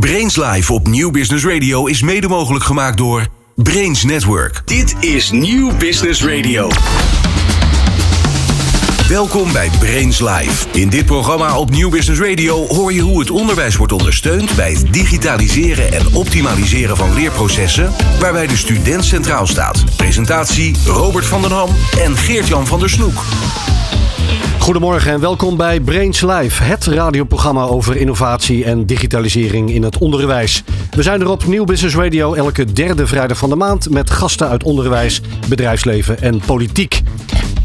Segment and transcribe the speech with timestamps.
[0.00, 4.62] Brains Live op Nieuw Business Radio is mede mogelijk gemaakt door Brains Network.
[4.64, 6.68] Dit is Nieuw Business Radio.
[9.08, 10.66] Welkom bij Brains Live.
[10.72, 14.72] In dit programma op Nieuw Business Radio hoor je hoe het onderwijs wordt ondersteund bij
[14.72, 19.84] het digitaliseren en optimaliseren van leerprocessen, waarbij de student centraal staat.
[19.96, 21.70] Presentatie Robert van den Ham
[22.04, 23.24] en Geert-Jan van der Snoek.
[24.58, 30.62] Goedemorgen en welkom bij Brains Live, het radioprogramma over innovatie en digitalisering in het onderwijs.
[30.90, 34.48] We zijn er op Nieuw Business Radio elke derde vrijdag van de maand met gasten
[34.48, 37.02] uit onderwijs, bedrijfsleven en politiek.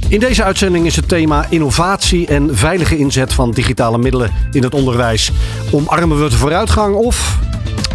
[0.08, 4.74] In deze uitzending is het thema innovatie en veilige inzet van digitale middelen in het
[4.74, 5.32] onderwijs.
[5.72, 7.40] Omarmen we de vooruitgang of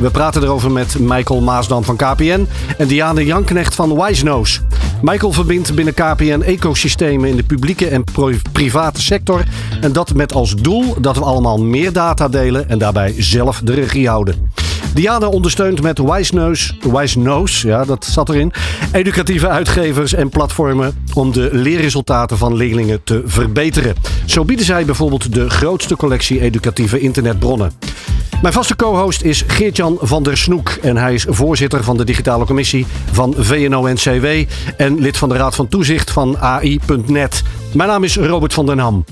[0.00, 2.46] we praten erover met Michael Maasdam van KPN
[2.78, 4.60] en Diane Janknecht van Wisenose.
[5.02, 8.04] Michael verbindt binnen KPN ecosystemen in de publieke en
[8.52, 9.44] private sector.
[9.80, 13.74] En dat met als doel dat we allemaal meer data delen en daarbij zelf de
[13.74, 14.50] regie houden.
[14.94, 18.52] Diana ondersteunt met Wisenose, Wisenose, ja dat zat erin,
[18.92, 23.94] educatieve uitgevers en platformen om de leerresultaten van leerlingen te verbeteren.
[24.24, 27.72] Zo bieden zij bijvoorbeeld de grootste collectie educatieve internetbronnen.
[28.42, 30.68] Mijn vaste co-host is Geert-Jan van der Snoek.
[30.68, 34.26] En hij is voorzitter van de digitale commissie van VNO-NCW
[34.76, 37.42] en lid van de Raad van Toezicht van AI.net.
[37.74, 39.04] Mijn naam is Robert van den Ham.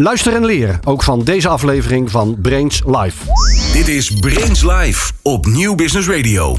[0.00, 3.24] Luister en leer, ook van deze aflevering van Brains Live.
[3.72, 6.56] Dit is Brains Live op Nieuw Business Radio.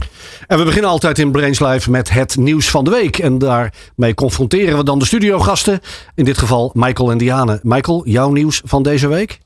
[0.47, 3.17] En we beginnen altijd in Brains Live met het nieuws van de week.
[3.17, 5.79] En daarmee confronteren we dan de studiogasten.
[6.15, 7.59] In dit geval Michael en Diane.
[7.63, 9.39] Michael, jouw nieuws van deze week?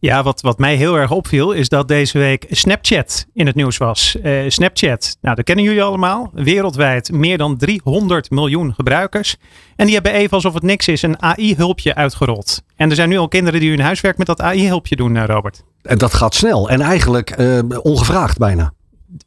[0.00, 3.76] Ja, wat, wat mij heel erg opviel is dat deze week Snapchat in het nieuws
[3.76, 4.16] was.
[4.22, 6.30] Uh, Snapchat, nou dat kennen jullie allemaal.
[6.34, 9.36] Wereldwijd meer dan 300 miljoen gebruikers.
[9.76, 12.62] En die hebben even alsof het niks is een AI-hulpje uitgerold.
[12.76, 15.62] En er zijn nu al kinderen die hun huiswerk met dat AI-hulpje doen, uh, Robert.
[15.82, 18.72] En dat gaat snel en eigenlijk uh, ongevraagd bijna.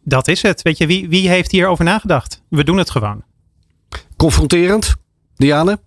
[0.03, 0.61] Dat is het.
[0.61, 2.41] Weet je, wie, wie heeft hierover nagedacht?
[2.49, 3.23] We doen het gewoon.
[4.17, 4.95] Confronterend,
[5.35, 5.79] Diane?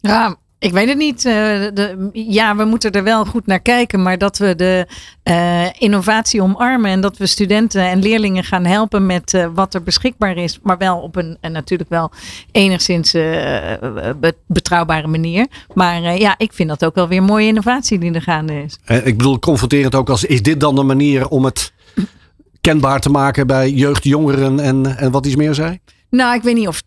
[0.00, 1.24] Ja, ik weet het niet.
[1.24, 1.32] Uh,
[1.74, 4.02] de, ja, we moeten er wel goed naar kijken.
[4.02, 4.86] Maar dat we de
[5.24, 6.90] uh, innovatie omarmen.
[6.90, 10.58] En dat we studenten en leerlingen gaan helpen met uh, wat er beschikbaar is.
[10.62, 12.10] Maar wel op een en natuurlijk wel
[12.52, 13.14] enigszins
[14.46, 15.46] betrouwbare manier.
[15.74, 18.78] Maar ja, ik vind dat ook wel weer mooie innovatie die er gaande is.
[19.04, 20.24] ik bedoel, confronterend ook als.
[20.24, 21.72] Is dit dan de manier om het
[22.60, 25.78] kenbaar te maken bij jeugd, jongeren en, en wat iets meer zei?
[26.10, 26.82] Nou, ik weet niet of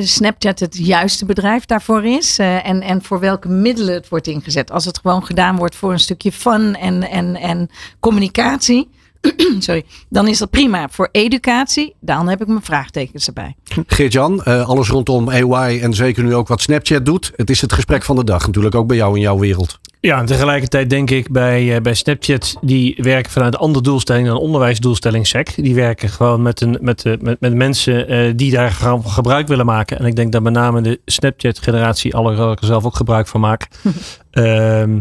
[0.00, 2.38] Snapchat het juiste bedrijf daarvoor is.
[2.38, 4.70] Uh, en, en voor welke middelen het wordt ingezet.
[4.70, 7.70] Als het gewoon gedaan wordt voor een stukje fun en, en, en
[8.00, 8.88] communicatie.
[9.58, 10.88] Sorry, dan is dat prima.
[10.88, 13.56] Voor educatie, dan heb ik mijn vraagtekens erbij.
[13.86, 17.32] Geert-Jan, uh, alles rondom AI en zeker nu ook wat Snapchat doet.
[17.36, 19.80] Het is het gesprek van de dag natuurlijk ook bij jou in jouw wereld.
[20.02, 24.26] Ja, en tegelijkertijd denk ik bij, uh, bij Snapchat, die werken vanuit een andere doelstelling
[24.26, 25.54] dan onderwijsdoelstelling SEC.
[25.56, 28.70] Die werken gewoon met, een, met, uh, met, met mensen uh, die daar
[29.04, 29.98] gebruik willen maken.
[29.98, 33.68] En ik denk dat met name de Snapchat-generatie, alle er zelf ook gebruik van maken,
[34.30, 35.00] ehm,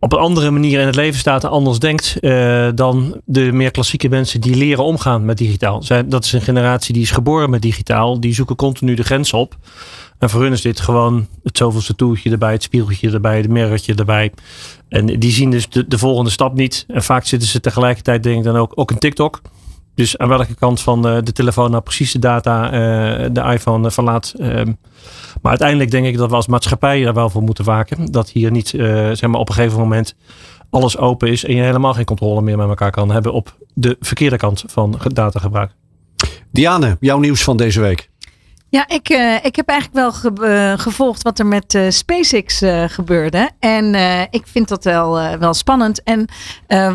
[0.00, 2.16] op een andere manier in het leven staat en anders denkt
[2.74, 5.82] dan de meer klassieke mensen die leren omgaan met digitaal.
[5.82, 9.32] Zij, dat is een generatie die is geboren met digitaal, die zoeken continu de grens
[9.32, 9.56] op.
[10.18, 13.94] En voor hun is dit gewoon het zoveelste toertje erbij, het spiegeltje erbij, het mirrortje
[13.94, 14.32] erbij.
[14.88, 16.84] En die zien dus de, de volgende stap niet.
[16.88, 19.40] En vaak zitten ze tegelijkertijd, denk ik dan ook, ook een TikTok.
[19.94, 23.86] Dus aan welke kant van de, de telefoon nou precies de data uh, de iPhone
[23.86, 24.34] uh, verlaat.
[24.40, 24.78] Um,
[25.42, 28.12] maar uiteindelijk denk ik dat we als maatschappij er wel voor moeten waken.
[28.12, 30.14] Dat hier niet zeg maar op een gegeven moment
[30.70, 33.96] alles open is en je helemaal geen controle meer met elkaar kan hebben op de
[34.00, 35.72] verkeerde kant van datagebruik.
[36.52, 38.10] Diane, jouw nieuws van deze week.
[38.76, 42.62] Ja, ik, uh, ik heb eigenlijk wel ge uh, gevolgd wat er met uh, SpaceX
[42.86, 43.50] gebeurde.
[43.58, 43.94] En
[44.30, 46.02] ik vind dat wel, wel spannend.
[46.02, 46.26] En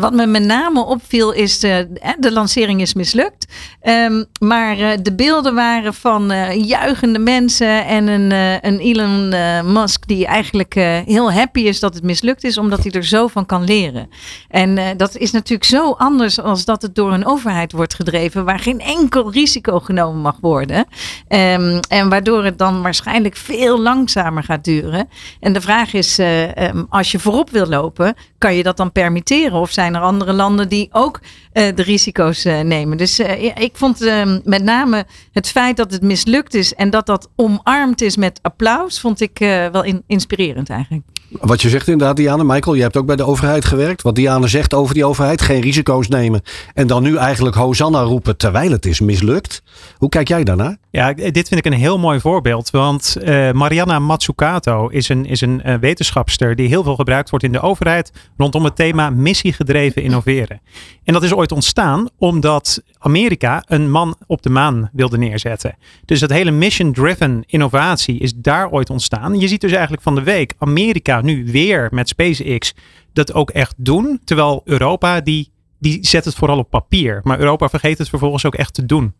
[0.00, 3.46] wat me met name opviel is, de, lancering is mislukt.
[3.82, 6.32] Um, maar de beelden waren van
[6.64, 8.30] juichende mensen en een,
[8.66, 9.28] een Elon
[9.72, 10.74] Musk die eigenlijk
[11.06, 14.08] heel happy is dat het mislukt is, omdat hij er zo van kan leren.
[14.48, 18.58] En dat is natuurlijk zo anders als dat het door een overheid wordt gedreven, waar
[18.58, 20.86] geen enkel risico genomen mag worden.
[21.28, 25.08] Um, Um, en waardoor het dan waarschijnlijk veel langzamer gaat duren.
[25.40, 28.92] En de vraag is, uh, um, als je voorop wil lopen, kan je dat dan
[28.92, 29.60] permitteren?
[29.60, 32.96] Of zijn er andere landen die ook uh, de risico's uh, nemen?
[32.96, 33.18] Dus
[33.54, 38.00] ik vond ehm, met name het feit dat het mislukt is en dat dat omarmd
[38.00, 39.38] is met applaus, vond ik
[39.72, 41.02] wel in, inspirerend eigenlijk.
[41.40, 42.44] Wat je zegt inderdaad, Diane.
[42.44, 44.02] Michael, je hebt ook bij de overheid gewerkt.
[44.02, 46.42] Wat Diane zegt over die overheid, geen risico's nemen.
[46.74, 49.62] En dan nu eigenlijk Hosanna roepen terwijl het is mislukt.
[49.96, 50.76] Hoe kijk jij daarnaar?
[50.90, 52.70] Ja, dit vind ik een heel mooi voorbeeld.
[52.70, 57.44] Want uh, Mariana Matsukato is een, is een uh, wetenschapster die heel veel gebruikt wordt
[57.44, 60.60] in de overheid rondom het thema missiegedreven innoveren.
[61.04, 65.76] En dat is ooit ontstaan omdat Amerika een man op de maan wilde neerzetten.
[66.04, 69.40] Dus dat hele mission-driven innovatie is daar ooit ontstaan.
[69.40, 72.74] Je ziet dus eigenlijk van de week Amerika nu weer met SpaceX
[73.12, 74.20] dat ook echt doen.
[74.24, 77.20] Terwijl Europa die, die zet het vooral op papier.
[77.22, 79.14] Maar Europa vergeet het vervolgens ook echt te doen.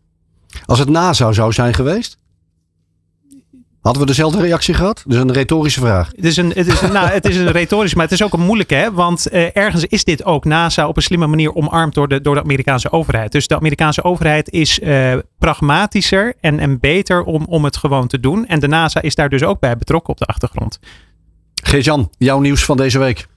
[0.65, 2.17] Als het NASA zou zijn geweest?
[3.83, 5.03] Hadden we dezelfde reactie gehad?
[5.07, 6.11] Dus een retorische vraag.
[6.15, 8.33] Het is een, het is een, nou, het is een retorische, maar het is ook
[8.33, 8.75] een moeilijke.
[8.75, 8.91] Hè?
[8.91, 12.35] Want uh, ergens is dit ook NASA op een slimme manier omarmd door de, door
[12.35, 13.31] de Amerikaanse overheid.
[13.31, 18.19] Dus de Amerikaanse overheid is uh, pragmatischer en, en beter om, om het gewoon te
[18.19, 18.47] doen.
[18.47, 20.79] En de NASA is daar dus ook bij betrokken op de achtergrond.
[21.73, 23.27] Geert-Jan, jouw nieuws van deze week.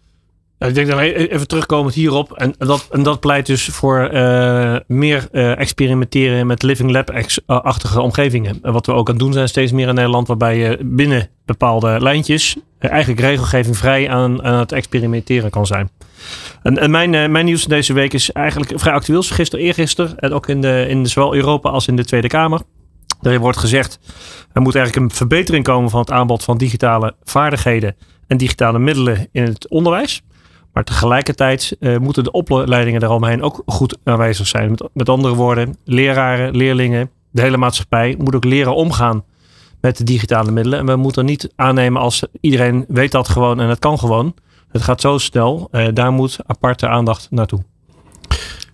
[0.59, 2.33] ik denk dat even terugkomend hierop.
[2.33, 8.59] En dat, en dat pleit dus voor uh, meer uh, experimenteren met living lab-achtige omgevingen.
[8.63, 10.29] Wat we ook aan het doen zijn steeds meer in Nederland.
[10.29, 15.91] Waarbij je binnen bepaalde lijntjes eigenlijk regelgeving vrij aan, het experimenteren kan zijn.
[16.63, 19.23] En, en mijn, mijn nieuws van deze week is eigenlijk vrij actueel.
[19.23, 20.19] Gisteren, eergisteren.
[20.19, 22.61] En ook in, de, in zowel Europa als in de Tweede Kamer.
[23.21, 23.99] Daarin wordt gezegd,
[24.53, 27.97] er moet eigenlijk een verbetering komen van het aanbod van digitale vaardigheden
[28.27, 30.23] en digitale middelen in het onderwijs.
[30.73, 34.71] Maar tegelijkertijd uh, moeten de opleidingen daaromheen ook goed aanwezig zijn.
[34.71, 39.25] Met, met andere woorden, leraren, leerlingen, de hele maatschappij moet ook leren omgaan
[39.81, 40.79] met de digitale middelen.
[40.79, 44.35] En we moeten niet aannemen als iedereen weet dat gewoon en het kan gewoon.
[44.69, 45.69] Het gaat zo snel.
[45.73, 47.61] Uh, daar moet aparte aandacht naartoe.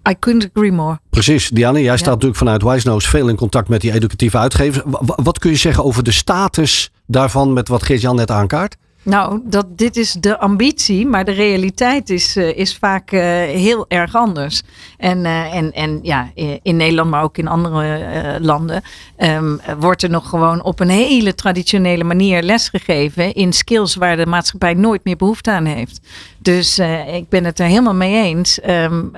[0.08, 0.98] I couldn't agree more.
[1.10, 1.48] Precies.
[1.48, 4.84] Diane, jij staat natuurlijk vanuit Wijsnoos veel in contact met die educatieve uitgevers.
[5.16, 8.76] Wat kun je zeggen over de status daarvan met wat Geert-Jan net aankaart?
[9.04, 13.84] Nou, dat, dit is de ambitie, maar de realiteit is, uh, is vaak uh, heel
[13.88, 14.62] erg anders.
[14.98, 16.30] En, uh, en, en ja,
[16.62, 18.82] in Nederland, maar ook in andere landen,
[19.18, 24.26] um, wordt er nog gewoon op een hele traditionele manier lesgegeven in skills waar de
[24.26, 26.00] maatschappij nooit meer behoefte aan heeft.
[26.42, 26.78] Dus
[27.12, 28.60] ik ben het er helemaal mee eens.
[28.68, 29.12] Um,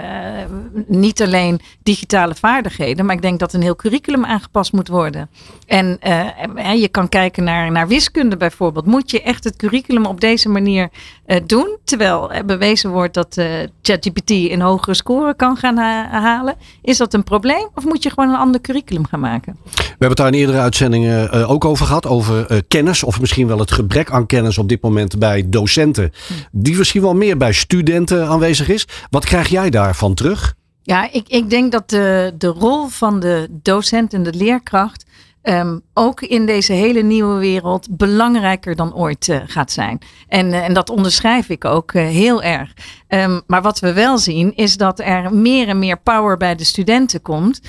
[0.87, 5.31] niet alleen digitale vaardigheden, maar ik denk dat een heel curriculum aangepast moet worden.
[5.67, 5.99] En
[6.79, 8.87] je kan kijken naar, naar wiskunde bijvoorbeeld.
[8.87, 10.89] Moet je echt het curriculum op deze manier
[11.27, 11.79] uh, doen.
[11.85, 13.47] Terwijl er bewezen wordt dat uh,
[13.83, 16.55] ChatGPT een hogere score kan gaan ha halen.
[16.83, 19.57] Is dat een probleem of moet je gewoon een ander curriculum gaan maken?
[19.65, 22.07] We hebben het daar in eerdere uitzendingen uh, ook over gehad.
[22.07, 26.13] Over kennis of misschien wel het gebrek aan kennis op dit moment bij docenten.
[26.27, 26.33] Hm.
[26.51, 28.87] Die misschien wel meer bij studenten aanwezig is.
[29.11, 30.55] Wat krijg jij daarvan terug?
[30.83, 35.05] Ja, ik, ik denk dat de, de rol van de docent en de leerkracht
[35.47, 39.99] Um, ook in deze hele nieuwe wereld belangrijker dan ooit uh, gaat zijn.
[40.29, 42.73] En, uh, en dat onderschrijf ik ook uh, heel erg.
[43.15, 46.65] Um, maar wat we wel zien is dat er meer en meer power bij de
[46.65, 47.61] studenten komt.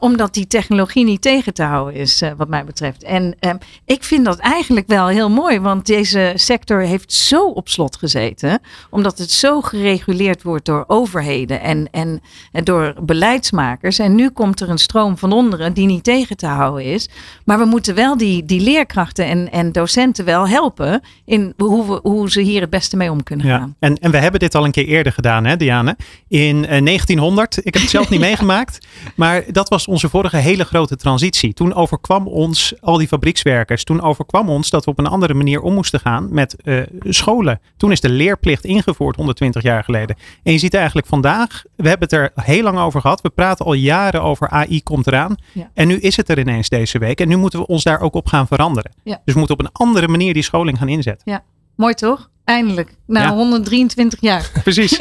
[0.00, 3.02] omdat die technologie niet tegen te houden is, wat mij betreft.
[3.02, 7.68] En um, ik vind dat eigenlijk wel heel mooi, want deze sector heeft zo op
[7.68, 8.60] slot gezeten.
[8.90, 12.20] Omdat het zo gereguleerd wordt door overheden en, en,
[12.52, 13.98] en door beleidsmakers.
[13.98, 17.08] En nu komt er een stroom van onderen die niet tegen te houden is.
[17.44, 22.00] Maar we moeten wel die, die leerkrachten en, en docenten wel helpen in hoe, we,
[22.02, 23.58] hoe ze hier het beste mee om kunnen ja.
[23.58, 23.76] gaan.
[23.78, 25.96] En, en we hebben dit al een keer eerder gedaan, hè, Diane?
[26.28, 27.58] In uh, 1900.
[27.66, 28.86] Ik heb het zelf niet meegemaakt.
[29.16, 31.52] Maar dat was onze vorige hele grote transitie.
[31.52, 35.60] Toen overkwam ons, al die fabriekswerkers, toen overkwam ons dat we op een andere manier
[35.60, 37.60] om moesten gaan met uh, scholen.
[37.76, 40.16] Toen is de leerplicht ingevoerd 120 jaar geleden.
[40.42, 43.20] En je ziet eigenlijk vandaag, we hebben het er heel lang over gehad.
[43.20, 45.36] We praten al jaren over AI komt eraan.
[45.52, 45.70] Ja.
[45.74, 47.20] En nu is het er ineens deze week.
[47.20, 48.92] En nu moeten we ons daar ook op gaan veranderen.
[49.04, 49.20] Ja.
[49.24, 51.32] Dus we moeten op een andere manier die scholing gaan inzetten.
[51.32, 51.42] Ja,
[51.76, 52.30] mooi toch?
[52.46, 52.94] Eindelijk.
[53.06, 53.34] Na ja.
[53.34, 54.50] 123 jaar.
[54.62, 55.00] Precies.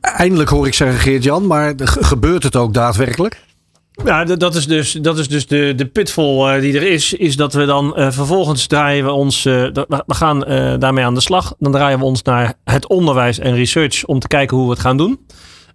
[0.00, 3.40] Eindelijk hoor ik zeggen Geert-Jan, maar gebeurt het ook daadwerkelijk?
[4.04, 7.12] Ja, dat is dus, dat is dus de, de pitfall uh, die er is.
[7.12, 9.44] Is dat we dan uh, vervolgens draaien we ons.
[9.44, 9.68] Uh,
[10.06, 10.40] we gaan
[10.78, 11.54] daarmee aan de slag.
[11.58, 14.80] Dan draaien we ons naar het onderwijs en research om te kijken hoe we het
[14.80, 15.18] gaan doen.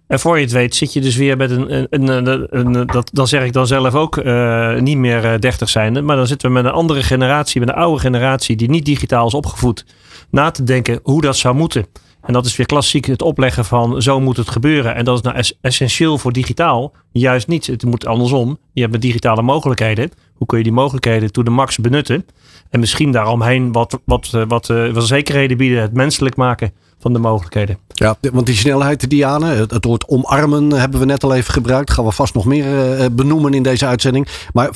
[0.06, 2.86] En voor je het weet zit je dus weer met een, een, een, een, een
[2.86, 6.02] dat, dan zeg ik dan zelf ook uh, niet meer uh, 30 zijnde.
[6.02, 9.26] Maar dan zitten we met een andere generatie, met een oude generatie die niet digitaal
[9.26, 9.84] is opgevoed.
[10.30, 11.86] Na te denken hoe dat zou moeten.
[12.22, 14.94] En dat is weer klassiek het opleggen van zo moet het gebeuren.
[14.94, 16.92] En dat is nou essentieel voor digitaal.
[17.12, 17.66] Juist niet.
[17.66, 18.58] Het moet andersom.
[18.72, 20.10] Je hebt digitale mogelijkheden.
[20.34, 22.26] Hoe kun je die mogelijkheden to de max benutten?
[22.70, 25.80] En misschien daaromheen wat, wat, wat, wat, wat zekerheden bieden.
[25.80, 27.78] Het menselijk maken van de mogelijkheden.
[27.88, 31.90] Ja, want die snelheid, Diane, het, woord omarmen hebben we net al even gebruikt.
[31.90, 34.28] Gaan we vast nog meer uh, benoemen in deze uitzending.
[34.52, 34.68] Maar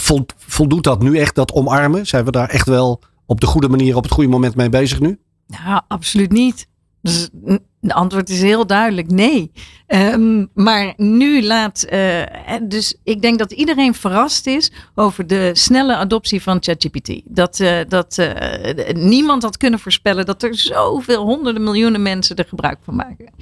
[0.46, 2.06] voldoet dat nu echt, dat omarmen?
[2.06, 5.00] Zijn we daar echt wel op de goede manier, op het goede moment mee bezig
[5.00, 5.18] nu?
[5.50, 6.68] Nou, absoluut niet.
[7.02, 7.28] Dus
[7.80, 9.52] het antwoord is heel duidelijk nee.
[9.86, 11.86] Um, maar nu laat.
[11.92, 12.22] Uh,
[12.62, 17.20] dus ik denk dat iedereen verrast is over de snelle adoptie van ChatGPT.
[17.24, 18.30] Dat, uh, dat uh,
[18.92, 23.32] niemand had kunnen voorspellen dat er zoveel honderden miljoenen mensen er gebruik van maken.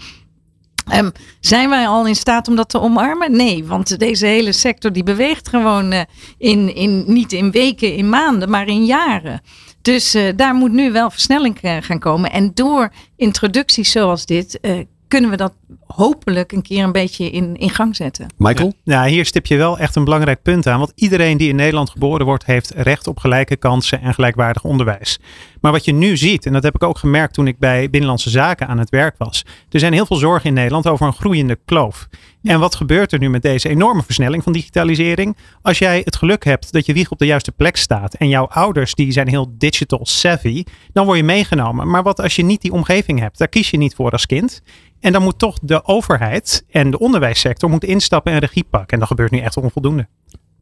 [0.94, 3.32] Um, zijn wij al in staat om dat te omarmen?
[3.36, 5.92] Nee, want deze hele sector die beweegt gewoon
[6.38, 9.40] in, in, niet in weken, in maanden, maar in jaren.
[9.82, 12.32] Dus uh, daar moet nu wel versnelling uh, gaan komen.
[12.32, 15.52] En door introducties zoals dit uh, kunnen we dat
[15.94, 18.26] hopelijk een keer een beetje in, in gang zetten.
[18.36, 18.74] Michael?
[18.82, 20.78] Ja, hier stip je wel echt een belangrijk punt aan.
[20.78, 25.18] Want iedereen die in Nederland geboren wordt, heeft recht op gelijke kansen en gelijkwaardig onderwijs.
[25.60, 28.30] Maar wat je nu ziet, en dat heb ik ook gemerkt toen ik bij Binnenlandse
[28.30, 29.44] Zaken aan het werk was.
[29.70, 32.08] Er zijn heel veel zorgen in Nederland over een groeiende kloof.
[32.42, 35.36] En wat gebeurt er nu met deze enorme versnelling van digitalisering?
[35.62, 38.46] Als jij het geluk hebt dat je wieg op de juiste plek staat en jouw
[38.46, 41.90] ouders die zijn heel digital savvy, dan word je meegenomen.
[41.90, 43.38] Maar wat als je niet die omgeving hebt?
[43.38, 44.62] Daar kies je niet voor als kind.
[45.00, 48.92] En dan moet toch de overheid en de onderwijssector moet instappen en regie pakken.
[48.92, 50.06] En dat gebeurt nu echt onvoldoende.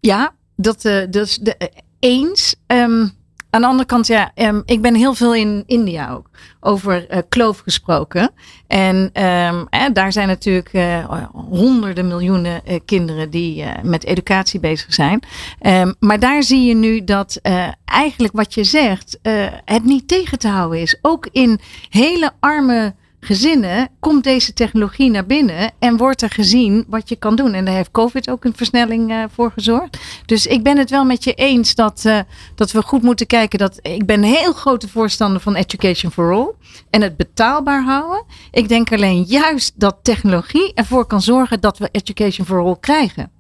[0.01, 1.69] Ja, dat, uh, dus de, uh,
[1.99, 2.55] eens.
[2.67, 3.15] Um,
[3.51, 6.31] aan de andere kant, ja, um, ik ben heel veel in India ook
[6.61, 8.31] over uh, kloof gesproken.
[8.67, 10.71] En um, eh, daar zijn natuurlijk
[11.33, 15.23] honderden miljoenen kinderen die met educatie bezig zijn.
[15.99, 17.41] Maar daar zie je nu dat
[17.85, 19.19] eigenlijk wat je zegt,
[19.65, 20.99] het niet tegen te houden is.
[21.03, 22.95] Ook in hele arme
[23.27, 27.53] gezinnen komt deze technologie naar binnen en wordt er gezien wat je kan doen.
[27.55, 29.99] En daar heeft COVID ook een versnelling uh, voor gezorgd.
[30.27, 32.19] Dus ik ben het wel met je eens dat, uh,
[32.55, 33.59] dat we goed moeten kijken.
[33.59, 36.53] Dat, ik ben heel grote voorstander van Education for All
[36.91, 38.25] en het betaalbaar houden.
[38.51, 43.36] Ik denk alleen juist dat technologie ervoor kan zorgen dat we Education for All krijgen.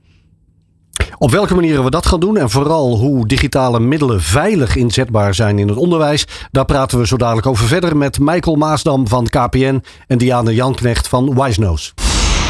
[1.19, 5.59] Op welke manieren we dat gaan doen en vooral hoe digitale middelen veilig inzetbaar zijn
[5.59, 9.83] in het onderwijs, daar praten we zo dadelijk over verder met Michael Maasdam van KPN
[10.07, 11.93] en Diane Janknecht van Wisenose.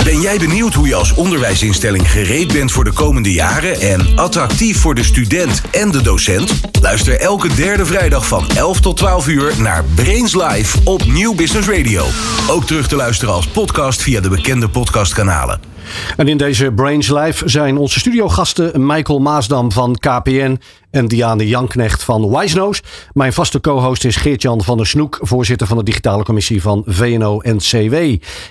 [0.04, 4.80] Ben jij benieuwd hoe je als onderwijsinstelling gereed bent voor de komende jaren en attractief
[4.80, 6.60] voor de student en de docent?
[6.80, 11.68] Luister elke derde vrijdag van 11 tot 12 uur naar Brains Live op Nieuw Business
[11.68, 12.04] Radio.
[12.50, 15.75] Ook terug te luisteren als podcast via de bekende podcastkanalen.
[16.16, 20.58] En in deze Brains Live zijn onze studiogasten Michael Maasdam van KPN
[20.90, 22.82] en Diane Janknecht van Wisenose.
[23.12, 27.94] Mijn vaste co-host is Geert-Jan van der Snoek, voorzitter van de digitale commissie van VNO-NCW.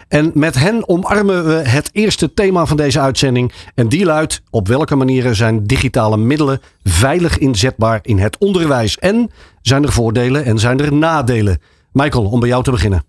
[0.08, 3.52] En met hen omarmen we het eerste thema van deze uitzending.
[3.76, 8.98] En die luidt: op welke manieren zijn digitale middelen veilig inzetbaar in het onderwijs?
[8.98, 11.62] En zijn er voordelen en zijn er nadelen?
[11.92, 13.04] Michael, om bij jou te beginnen.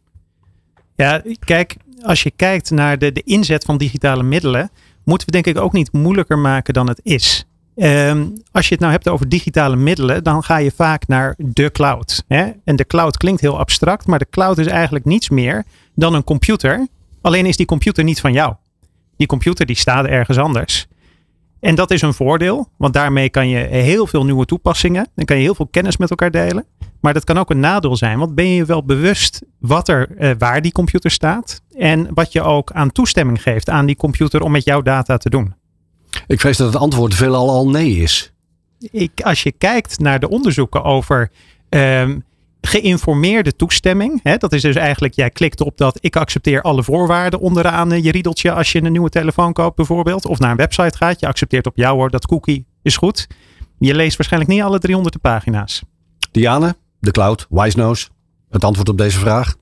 [0.96, 1.76] Ja, kijk,
[2.06, 4.70] als je kijkt naar de, de inzet van digitale middelen,
[5.04, 7.44] moeten we denk ik ook niet moeilijker maken dan het is.
[7.76, 11.70] Um, als je het nou hebt over digitale middelen, dan ga je vaak naar de
[11.70, 12.24] cloud.
[12.28, 12.50] Hè?
[12.64, 16.24] En de cloud klinkt heel abstract, maar de cloud is eigenlijk niets meer dan een
[16.24, 16.86] computer.
[17.20, 18.54] Alleen is die computer niet van jou.
[19.16, 20.86] Die computer die staat ergens anders.
[21.60, 25.08] En dat is een voordeel, want daarmee kan je heel veel nieuwe toepassingen.
[25.14, 26.64] Dan kan je heel veel kennis met elkaar delen.
[27.00, 30.30] Maar dat kan ook een nadeel zijn, want ben je wel bewust wat er, uh,
[30.38, 34.50] waar die computer staat en wat je ook aan toestemming geeft aan die computer om
[34.50, 35.54] met jouw data te doen?
[36.26, 38.32] Ik vrees dat het antwoord veelal al nee is.
[38.90, 41.30] Ik, als je kijkt naar de onderzoeken over
[41.68, 42.24] um,
[42.66, 44.20] geïnformeerde toestemming.
[44.22, 48.04] Hè, dat is dus eigenlijk, jij klikt op dat ik accepteer alle voorwaarden onderaan eh,
[48.04, 50.26] je riedeltje als je een nieuwe telefoon koopt bijvoorbeeld.
[50.26, 51.20] Of naar een website gaat.
[51.20, 53.26] Je accepteert op jou hoor, dat cookie is goed.
[53.78, 55.82] Je leest waarschijnlijk niet alle 300 pagina's.
[56.30, 58.08] Diane, de cloud, Wisenose,
[58.50, 59.54] het antwoord op deze vraag?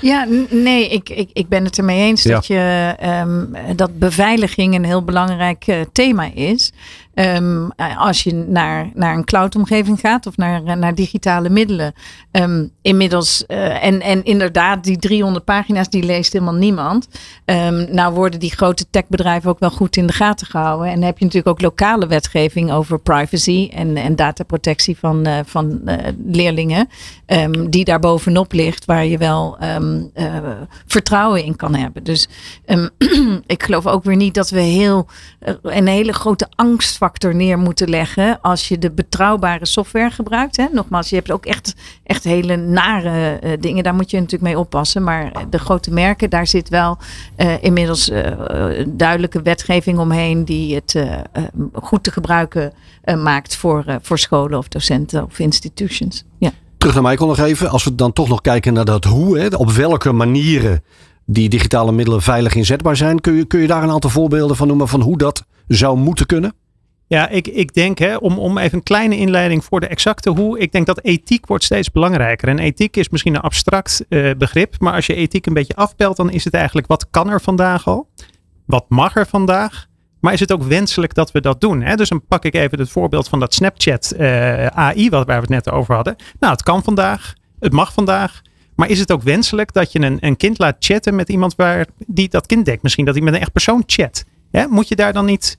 [0.00, 2.34] Ja, nee, ik, ik, ik ben het ermee eens ja.
[2.34, 6.72] dat, je, um, dat beveiliging een heel belangrijk uh, thema is.
[7.14, 11.92] Um, als je naar, naar een cloudomgeving gaat of naar, naar digitale middelen.
[12.32, 17.08] Um, inmiddels, uh, en, en inderdaad, die 300 pagina's, die leest helemaal niemand.
[17.44, 20.86] Um, nou worden die grote techbedrijven ook wel goed in de gaten gehouden.
[20.86, 25.38] En dan heb je natuurlijk ook lokale wetgeving over privacy en, en dataprotectie van, uh,
[25.44, 25.94] van uh,
[26.26, 26.88] leerlingen.
[27.68, 29.58] die daar bovenop ligt, waar je wel
[30.86, 32.04] vertrouwen in kan hebben.
[32.04, 32.28] Dus
[33.46, 35.06] ik geloof ook weer niet dat we heel,
[35.62, 40.56] een hele grote angst factor neer moeten leggen als je de betrouwbare software gebruikt.
[40.56, 40.66] Hè?
[40.72, 43.84] Nogmaals, je hebt ook echt, echt hele nare uh, dingen.
[43.84, 45.02] Daar moet je natuurlijk mee oppassen.
[45.02, 46.98] Maar de grote merken, daar zit wel
[47.36, 48.26] uh, inmiddels uh,
[48.88, 51.04] duidelijke wetgeving omheen die het
[51.72, 52.72] goed te gebruiken
[53.22, 56.24] maakt voor, voor scholen of docenten of institutions.
[56.38, 56.50] Ja.
[56.78, 57.70] Terug naar Michael nog even.
[57.70, 60.82] Als we dan toch nog kijken naar dat hoe, hè, op welke manieren
[61.24, 63.20] die digitale middelen veilig inzetbaar zijn.
[63.20, 66.26] Kun je, kun je daar een aantal voorbeelden van noemen van hoe dat zou moeten
[66.26, 66.54] kunnen?
[67.10, 70.58] Ja, ik, ik denk, hè, om, om even een kleine inleiding voor de exacte hoe.
[70.58, 72.48] Ik denk dat ethiek wordt steeds belangrijker.
[72.48, 74.74] En ethiek is misschien een abstract uh, begrip.
[74.78, 77.86] Maar als je ethiek een beetje afpelt, dan is het eigenlijk wat kan er vandaag
[77.86, 78.08] al?
[78.66, 79.86] Wat mag er vandaag?
[80.20, 81.82] Maar is het ook wenselijk dat we dat doen?
[81.82, 81.94] Hè?
[81.94, 85.54] Dus dan pak ik even het voorbeeld van dat Snapchat uh, AI, wat, waar we
[85.54, 86.16] het net over hadden.
[86.38, 87.34] Nou, het kan vandaag.
[87.58, 88.42] Het mag vandaag.
[88.74, 91.86] Maar is het ook wenselijk dat je een, een kind laat chatten met iemand waar
[92.06, 92.82] die dat kind denkt?
[92.82, 94.24] Misschien dat hij met een echt persoon chat.
[94.50, 94.66] Hè?
[94.66, 95.58] Moet je daar dan niet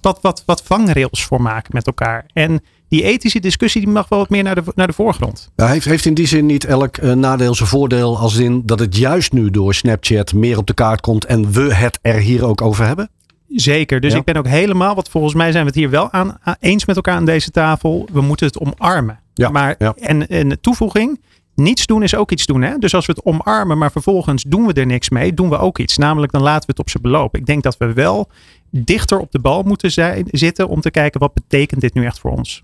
[0.00, 2.26] wat, wat, wat vangrails voor maken met elkaar?
[2.32, 5.50] En die ethische discussie die mag wel wat meer naar de, naar de voorgrond.
[5.56, 8.78] Ja, heeft, heeft in die zin niet elk uh, nadeel zijn voordeel als in dat
[8.78, 12.44] het juist nu door Snapchat meer op de kaart komt en we het er hier
[12.44, 13.10] ook over hebben?
[13.48, 14.00] Zeker.
[14.00, 16.84] Dus ik ben ook helemaal, wat volgens mij zijn we het hier wel aan, eens
[16.84, 18.08] met elkaar aan deze tafel.
[18.12, 19.20] We moeten het omarmen.
[19.34, 19.94] Ja, maar, ja.
[19.96, 21.20] En, en toevoeging,
[21.54, 22.62] niets doen is ook iets doen.
[22.62, 22.78] Hè?
[22.78, 25.78] Dus als we het omarmen, maar vervolgens doen we er niks mee, doen we ook
[25.78, 25.96] iets.
[25.96, 27.36] Namelijk dan laten we het op zijn beloop.
[27.36, 28.28] Ik denk dat we wel
[28.70, 32.18] dichter op de bal moeten zijn, zitten om te kijken wat betekent dit nu echt
[32.18, 32.62] voor ons.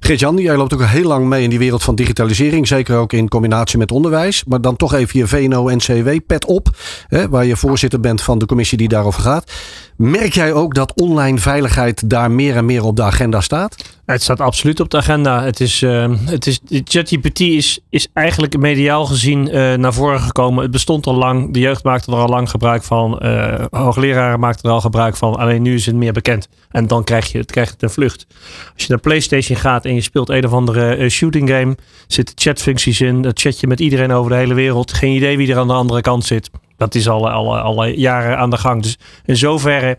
[0.00, 2.66] Geert-Jan, jij loopt ook heel lang mee in die wereld van digitalisering.
[2.66, 4.44] Zeker ook in combinatie met onderwijs.
[4.44, 6.76] Maar dan toch even je VNO-NCW-pet op.
[7.08, 9.52] Hè, waar je voorzitter bent van de commissie die daarover gaat.
[9.96, 13.96] Merk jij ook dat online veiligheid daar meer en meer op de agenda staat?
[14.06, 15.42] Het staat absoluut op de agenda.
[15.42, 20.62] Het is, uh, het is, ChatGPT is, is eigenlijk mediaal gezien uh, naar voren gekomen.
[20.62, 21.52] Het bestond al lang.
[21.52, 23.20] De jeugd maakte er al lang gebruik van.
[23.22, 25.36] Uh, hoogleraren maakten er al gebruik van.
[25.36, 26.48] Alleen nu is het meer bekend.
[26.70, 28.26] En dan krijg je het, krijg een vlucht.
[28.74, 33.00] Als je naar PlayStation gaat en je speelt een of andere shooting game, zitten chatfuncties
[33.00, 33.22] in.
[33.22, 34.92] Dat chat je met iedereen over de hele wereld.
[34.92, 36.50] Geen idee wie er aan de andere kant zit.
[36.84, 38.82] Dat is al, al, al jaren aan de gang.
[38.82, 39.98] Dus in zoverre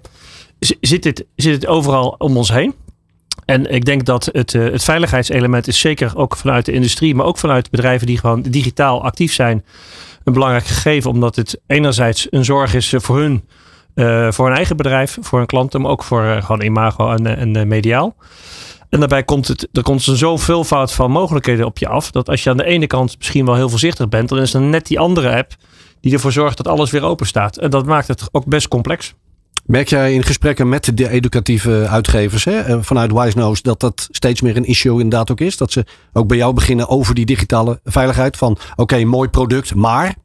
[0.59, 2.73] zit het, zit het overal om ons heen.
[3.45, 7.25] En ik denk dat het, uh, het veiligheidselement is zeker ook vanuit de industrie, maar
[7.25, 9.65] ook vanuit bedrijven die gewoon digitaal actief zijn,
[10.23, 11.11] een belangrijk gegeven.
[11.11, 13.43] Omdat het enerzijds een zorg is voor hun,
[13.95, 18.15] uh, voor hun eigen bedrijf, voor hun klanten, maar ook voor gewoon imago en, mediaal.
[18.89, 22.11] En daarbij komt het, er komt een veelvoud van mogelijkheden op je af.
[22.11, 24.61] Dat als je aan de ene kant misschien wel heel voorzichtig bent, dan is er
[24.61, 25.55] net die andere app
[26.05, 27.57] die ervoor zorgt dat alles weer open staat.
[27.57, 29.13] En dat maakt het ook best complex.
[29.65, 34.41] Merk jij in gesprekken met de educatieve uitgevers hè, eh, vanuit WiseNose dat dat steeds
[34.41, 35.57] meer een issue inderdaad ook is?
[35.57, 40.15] Dat ze ook bij jou beginnen over die digitale veiligheid van oké, mooi product, maar...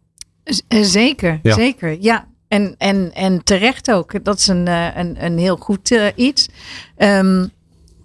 [0.68, 1.54] Eh, zeker, ja.
[1.54, 1.96] zeker.
[2.00, 4.24] Ja, en, en, en terecht ook.
[4.24, 6.48] Dat is een, eh, een, een heel goed uh, iets.
[6.96, 7.50] Um,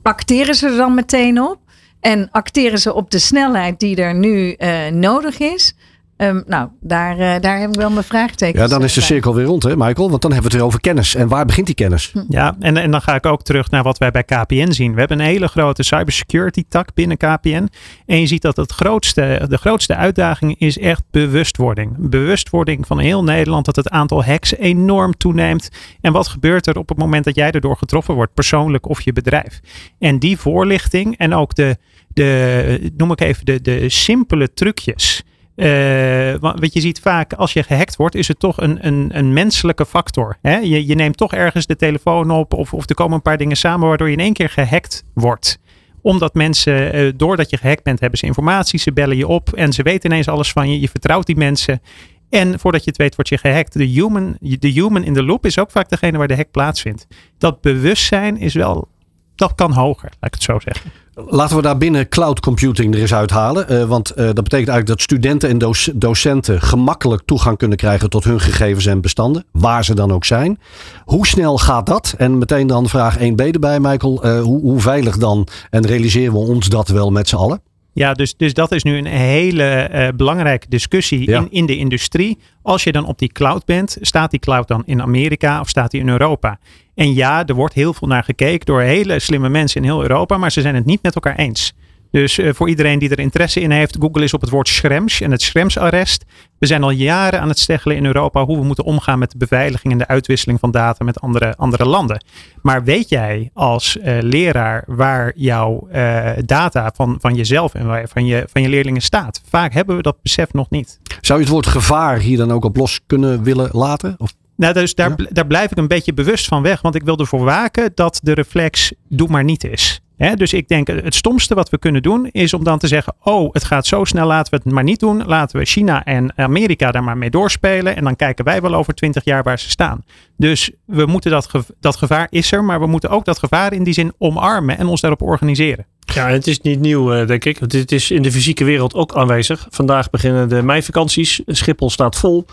[0.02, 1.60] acteren ze er dan meteen op?
[2.00, 5.76] En acteren ze op de snelheid die er nu uh, nodig is?
[6.18, 8.64] Um, nou, daar, uh, daar heb ik wel mijn vraagtekens.
[8.64, 10.10] Ja, dan is de eh, cirkel weer rond, hè, Michael?
[10.10, 11.16] Want dan hebben we het weer over kennis.
[11.16, 12.12] En waar begint die kennis?
[12.12, 12.24] Hm.
[12.30, 14.94] Ja, en, en dan ga ik ook terug naar wat wij bij KPN zien.
[14.94, 17.70] We hebben een hele grote cybersecurity tak binnen KPN.
[18.06, 21.96] En je ziet dat het grootste, de grootste uitdaging is echt bewustwording.
[21.98, 25.70] Bewustwording van heel Nederland dat het aantal hacks enorm toeneemt.
[26.02, 29.14] En wat gebeurt er op het moment dat jij erdoor getroffen wordt, persoonlijk of je
[29.14, 29.60] bedrijf?
[30.00, 35.24] En die voorlichting en ook de, de noem ik even de, de simpele trucjes
[35.56, 39.34] uh, wat je ziet vaak als je gehackt wordt, is het toch een, een, een
[39.34, 40.38] menselijke factor.
[40.42, 40.58] Hè?
[40.58, 43.58] Je, je neemt toch ergens de telefoon op of, of er komen een paar dingen
[43.58, 45.60] samen waardoor je in één keer gehackt wordt
[46.06, 49.74] omdat mensen, uh, doordat je gehackt bent, hebben ze informatie, ze bellen je op en
[49.74, 50.80] ze weten ineens alles van je.
[50.80, 51.82] Je vertrouwt die mensen.
[52.30, 53.74] En voordat je het weet, word je gehackt.
[53.74, 57.08] De human, de human in the loop is ook vaak degene waar de hack plaatsvindt.
[57.38, 58.88] Dat bewustzijn is wel,
[59.36, 60.92] dat kan hoger, laat ik het zo zeggen.
[61.16, 63.72] Laten we daar binnen cloud computing er eens uithalen.
[63.72, 68.10] Uh, want uh, dat betekent eigenlijk dat studenten en doc docenten gemakkelijk toegang kunnen krijgen
[68.10, 69.46] tot hun gegevens en bestanden.
[69.52, 70.60] Waar ze dan ook zijn.
[71.06, 72.14] Hoe snel gaat dat?
[72.18, 74.26] En meteen dan vraag 1b erbij, Michael.
[74.26, 75.48] Uh, hoe, hoe veilig dan?
[75.70, 77.62] En realiseren we ons dat wel met z'n allen?
[77.94, 81.40] Ja, dus, dus dat is nu een hele uh, belangrijke discussie ja.
[81.40, 82.38] in, in de industrie.
[82.62, 85.92] Als je dan op die cloud bent, staat die cloud dan in Amerika of staat
[85.92, 86.60] die in Europa?
[86.96, 90.38] En ja, er wordt heel veel naar gekeken door hele slimme mensen in heel Europa,
[90.38, 91.74] maar ze zijn het niet met elkaar eens.
[92.12, 95.22] Dus uh, voor iedereen die er interesse in heeft, Google is op het woord Schrems
[95.22, 96.26] en het Schrems-arrest.
[96.58, 99.38] We zijn al jaren aan het steggelen in Europa hoe we moeten omgaan met de
[99.38, 102.24] beveiliging en de uitwisseling van data met andere, andere landen.
[102.62, 108.26] Maar weet jij als uh, leraar waar jouw uh, data van, van jezelf en van
[108.26, 109.42] je, van je leerlingen staat?
[109.50, 111.00] Vaak hebben we dat besef nog niet.
[111.22, 114.16] Zou je het woord gevaar hier dan ook op los kunnen willen laten?
[114.18, 114.34] Of?
[114.56, 115.26] Nou, dus daar, ja?
[115.30, 116.82] daar blijf ik een beetje bewust van weg.
[116.82, 120.00] Want ik wil ervoor waken dat de reflex doe maar niet is.
[120.18, 123.16] He, dus ik denk het stomste wat we kunnen doen is om dan te zeggen:
[123.24, 125.26] Oh, het gaat zo snel, laten we het maar niet doen.
[125.26, 127.96] Laten we China en Amerika daar maar mee doorspelen.
[127.96, 130.04] En dan kijken wij wel over twintig jaar waar ze staan.
[130.38, 133.84] Dus we moeten dat, dat gevaar is er, maar we moeten ook dat gevaar in
[133.84, 135.86] die zin omarmen en ons daarop organiseren.
[136.14, 137.58] Ja, het is niet nieuw, eh, denk ik.
[137.58, 139.68] Het is in de fysieke wereld ook aanwezig.
[139.70, 141.42] Vandaag beginnen de meivakanties.
[141.46, 142.46] Schiphol staat vol.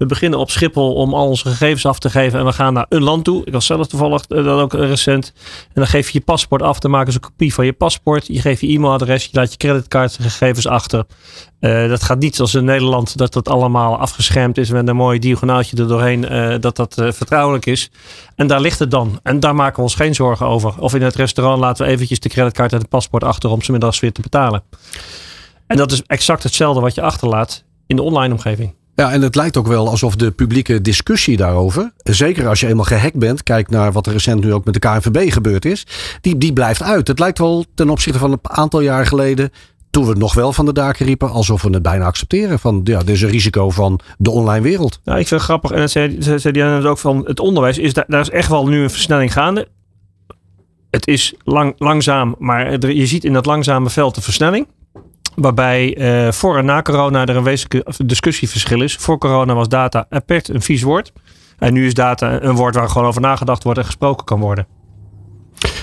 [0.00, 2.38] We beginnen op Schiphol om al onze gegevens af te geven.
[2.38, 3.44] En we gaan naar een land toe.
[3.44, 5.32] Ik was zelf toevallig uh, dat ook recent.
[5.66, 6.78] En dan geef je je paspoort af.
[6.78, 8.26] Dan maken ze een kopie van je paspoort.
[8.26, 9.24] Je geeft je e-mailadres.
[9.24, 11.06] Je laat je creditcardgegevens achter.
[11.60, 13.16] Uh, dat gaat niet zoals in Nederland.
[13.16, 14.70] Dat dat allemaal afgeschermd is.
[14.70, 16.32] Met een mooi diagonaaltje er doorheen.
[16.32, 17.90] Uh, dat dat vertrouwelijk is.
[18.36, 19.20] En daar ligt het dan.
[19.22, 20.74] En daar maken we ons geen zorgen over.
[20.78, 23.50] Of in het restaurant laten we eventjes de creditcard en het paspoort achter.
[23.50, 24.62] Om ze middags weer te betalen.
[25.66, 28.78] En dat is exact hetzelfde wat je achterlaat in de online omgeving.
[29.00, 32.84] Ja, en het lijkt ook wel alsof de publieke discussie daarover, zeker als je eenmaal
[32.84, 35.86] gehackt bent, kijk naar wat er recent nu ook met de KNVB gebeurd is,
[36.20, 37.08] die, die blijft uit.
[37.08, 39.50] Het lijkt wel ten opzichte van een aantal jaar geleden,
[39.90, 42.58] toen we het nog wel van de daken riepen, alsof we het bijna accepteren.
[42.58, 45.00] Van ja, dit is een risico van de online wereld.
[45.04, 47.92] Ja, ik vind het grappig, en dat zei, zei Diana ook van het onderwijs, is
[47.92, 49.68] daar, daar is echt wel nu een versnelling gaande.
[50.90, 54.66] Het is lang, langzaam, maar je ziet in dat langzame veld de versnelling.
[55.34, 58.96] Waarbij uh, voor en na corona er een wezenlijke discussieverschil is.
[58.96, 61.12] Voor corona was data apert een vies woord.
[61.58, 64.66] En nu is data een woord waar gewoon over nagedacht wordt en gesproken kan worden.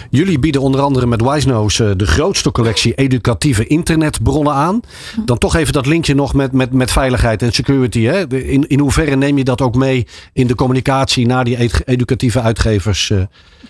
[0.09, 4.79] Jullie bieden onder andere met Wisenose de grootste collectie educatieve internetbronnen aan.
[5.25, 8.01] Dan toch even dat linkje nog met, met, met veiligheid en security.
[8.01, 8.27] Hè?
[8.43, 13.09] In, in hoeverre neem je dat ook mee in de communicatie naar die educatieve uitgevers
[13.09, 13.21] uh,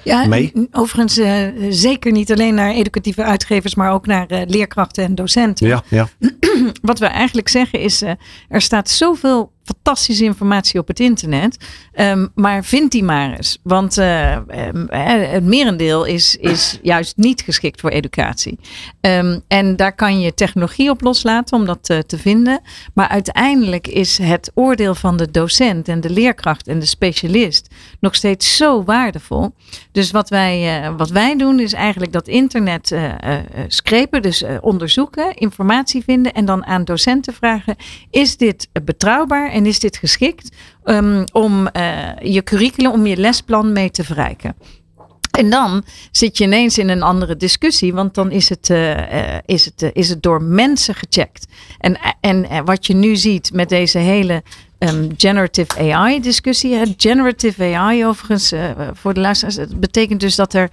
[0.04, 0.52] ja, mee?
[0.72, 5.68] Overigens uh, zeker niet alleen naar educatieve uitgevers, maar ook naar leerkrachten en docenten.
[5.68, 6.08] Ja, ja.
[6.82, 8.02] Wat we eigenlijk zeggen is,
[8.48, 11.58] er staat zoveel fantastische informatie op het internet.
[11.94, 13.60] Um, maar vind die maar eens.
[13.64, 18.60] Want uh, um, het merendeel is, is juist niet geschikt voor educatie.
[19.02, 22.62] Um, en daar kan je technologie op loslaten om dat uh, te vinden.
[22.94, 27.68] Maar uiteindelijk is het oordeel van de docent en de leerkracht en de specialist
[28.00, 29.54] nog steeds zo waardevol.
[29.92, 32.96] Dus wat wij, wat wij doen is eigenlijk dat internet
[33.68, 37.76] screpen, dus onderzoeken, informatie vinden en dan aan docenten vragen:
[38.10, 39.52] is dit betrouwbaar?
[39.58, 40.50] En is dit geschikt
[40.86, 44.56] um, om uh, je curriculum, om je lesplan mee te verrijken?
[45.32, 49.38] En dan zit je ineens in een andere discussie, want dan is het, uh, uh,
[49.46, 51.46] is het, is het door mensen gecheckt.
[51.80, 54.44] En, en wat je nu ziet met deze hele
[54.80, 56.96] um, generative AI discussie.
[56.98, 58.54] Generative AI overigens,
[58.94, 60.70] voor de luisteraars, het betekent dus dat er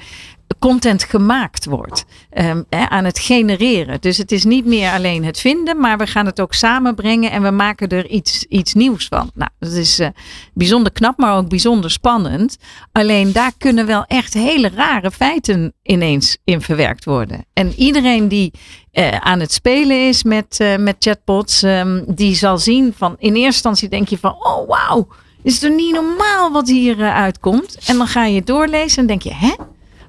[0.58, 2.04] content gemaakt wordt.
[2.38, 4.00] Um, aan het genereren.
[4.00, 7.42] Dus het is niet meer alleen het vinden, maar we gaan het ook samenbrengen en
[7.42, 9.30] we maken er iets, iets nieuws van.
[9.34, 10.08] Nou, dat is uh,
[10.54, 12.56] bijzonder knap, maar ook bijzonder spannend.
[12.92, 17.44] Alleen daar kunnen wel echt hele rare feiten ineens in verwerkt worden.
[17.52, 18.52] En iedereen die
[18.92, 23.34] uh, aan het spelen is met, uh, met chatbots, um, die zal zien van in
[23.34, 25.08] eerste instantie denk je van, oh wauw,
[25.42, 27.78] is er niet normaal wat hier uitkomt?
[27.86, 29.54] En dan ga je doorlezen en denk je, hè?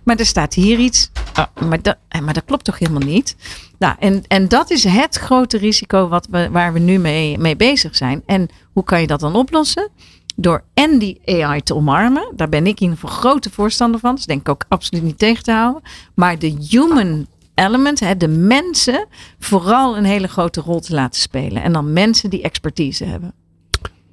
[0.05, 1.11] Maar er staat hier iets.
[1.33, 3.35] Ah, maar, dat, maar dat klopt toch helemaal niet?
[3.79, 7.55] Nou, en, en dat is het grote risico wat we, waar we nu mee, mee
[7.55, 8.23] bezig zijn.
[8.25, 9.89] En hoe kan je dat dan oplossen?
[10.35, 12.33] Door en die AI te omarmen.
[12.35, 14.15] Daar ben ik in ieder geval grote voorstander van.
[14.15, 15.81] Dus denk ik ook absoluut niet tegen te houden.
[16.13, 19.07] Maar de human element, hè, de mensen,
[19.39, 21.63] vooral een hele grote rol te laten spelen.
[21.63, 23.33] En dan mensen die expertise hebben.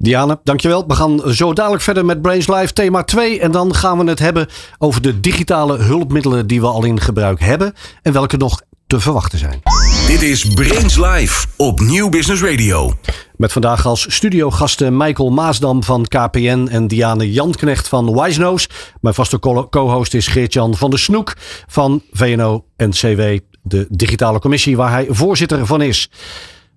[0.03, 0.85] Diane, dankjewel.
[0.87, 3.41] We gaan zo dadelijk verder met Brains Live thema 2.
[3.41, 7.41] En dan gaan we het hebben over de digitale hulpmiddelen die we al in gebruik
[7.41, 7.73] hebben.
[8.03, 9.63] En welke nog te verwachten zijn.
[10.07, 12.93] Dit is Brains Live op Nieuw Business Radio.
[13.37, 18.69] Met vandaag als studiogasten Michael Maasdam van KPN en Diane Janknecht van Wisenose.
[19.01, 19.39] Mijn vaste
[19.71, 21.35] co-host is Geert-Jan van der Snoek
[21.67, 26.11] van VNO-NCW, de digitale commissie waar hij voorzitter van is.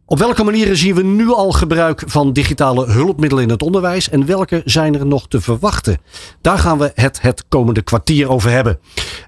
[0.07, 4.25] Op welke manieren zien we nu al gebruik van digitale hulpmiddelen in het onderwijs en
[4.25, 5.97] welke zijn er nog te verwachten?
[6.41, 8.79] Daar gaan we het het komende kwartier over hebben.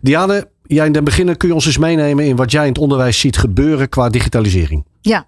[0.02, 2.78] Diane, jij in het begin kun je ons eens meenemen in wat jij in het
[2.78, 4.86] onderwijs ziet gebeuren qua digitalisering.
[5.02, 5.28] Ja,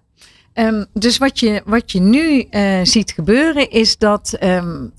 [0.53, 4.91] Um, dus wat je, wat je nu uh, ziet gebeuren is dat um,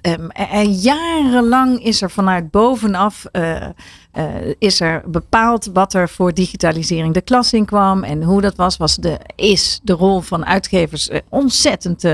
[0.69, 3.67] jarenlang is er vanuit bovenaf uh,
[4.14, 4.25] uh,
[4.59, 8.77] is er bepaald wat er voor digitalisering de klas in kwam en hoe dat was,
[8.77, 12.05] was de, is de rol van uitgevers ontzettend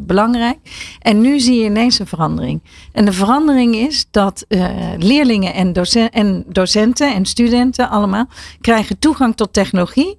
[0.00, 0.58] belangrijk.
[0.98, 2.62] En nu zie je ineens een verandering.
[2.92, 4.46] En de verandering is dat
[4.98, 8.26] leerlingen en, docenten en docenten en studenten allemaal
[8.60, 10.18] krijgen toegang tot technologie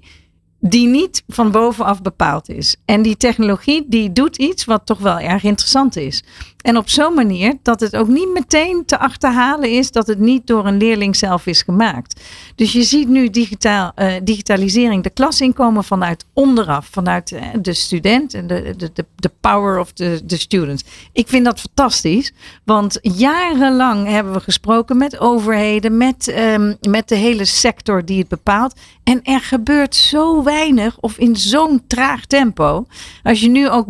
[0.69, 2.75] die niet van bovenaf bepaald is.
[2.85, 6.23] En die technologie die doet iets wat toch wel erg interessant is.
[6.65, 10.47] En op zo'n manier dat het ook niet meteen te achterhalen is dat het niet
[10.47, 12.21] door een leerling zelf is gemaakt.
[12.55, 17.73] Dus je ziet nu digitaal, uh, digitalisering de klas inkomen vanuit onderaf, vanuit uh, de
[17.73, 20.83] student en de, de, de, de power of the, the students.
[21.13, 27.15] Ik vind dat fantastisch, want jarenlang hebben we gesproken met overheden, met, um, met de
[27.15, 28.79] hele sector die het bepaalt.
[29.03, 32.85] En er gebeurt zo weinig of in zo'n traag tempo.
[33.23, 33.87] Als je nu ook,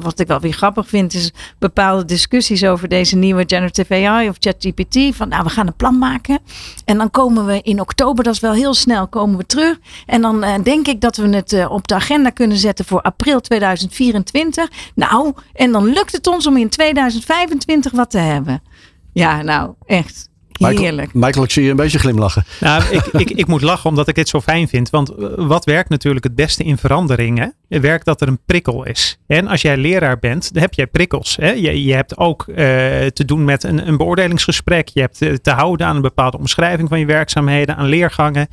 [0.00, 4.36] wat ik wel weer grappig vind, is bepaalde discussies over deze nieuwe generative AI of
[4.38, 5.16] ChatGPT.
[5.16, 6.38] Van nou, we gaan een plan maken.
[6.84, 9.78] En dan komen we in oktober, dat is wel heel snel, komen we terug.
[10.06, 13.00] En dan uh, denk ik dat we het uh, op de agenda kunnen zetten voor
[13.00, 14.70] april 2024.
[14.94, 18.62] Nou, en dan lukt het ons om in 2025 wat te hebben.
[19.12, 20.28] Ja, nou, echt.
[20.68, 21.14] Heerlijk.
[21.14, 22.44] Michael, Michael, ik zie je een beetje glimlachen.
[22.60, 24.90] Nou, ik, ik, ik moet lachen omdat ik het zo fijn vind.
[24.90, 27.54] Want eh, wat werkt natuurlijk het beste in veranderingen?
[27.78, 29.18] Werkt dat er een prikkel is.
[29.26, 31.36] En als jij leraar bent, dan heb jij prikkels.
[31.36, 31.50] Hè?
[31.50, 32.56] Je, je hebt ook uh,
[33.06, 34.88] te doen met een, een beoordelingsgesprek.
[34.88, 38.48] Je hebt te, te houden aan een bepaalde omschrijving van je werkzaamheden, aan leergangen.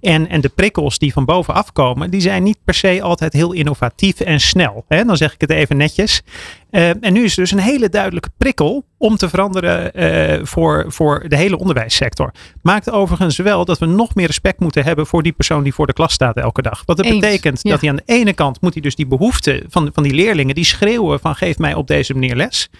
[0.00, 3.52] En, en de prikkels die van bovenaf komen, die zijn niet per se altijd heel
[3.52, 4.84] innovatief en snel.
[4.88, 5.04] Hè?
[5.04, 6.22] Dan zeg ik het even netjes.
[6.70, 10.84] Uh, en nu is er dus een hele duidelijke prikkel om te veranderen uh, voor,
[10.88, 12.32] voor de hele onderwijssector.
[12.62, 15.86] Maakt overigens wel dat we nog meer respect moeten hebben voor die persoon die voor
[15.86, 16.82] de klas staat elke dag.
[16.86, 17.70] Wat dat Eens, betekent ja.
[17.70, 20.54] dat hij aan de ene kant moet hij dus die behoeften van, van die leerlingen,
[20.54, 22.70] die schreeuwen van geef mij op deze manier les.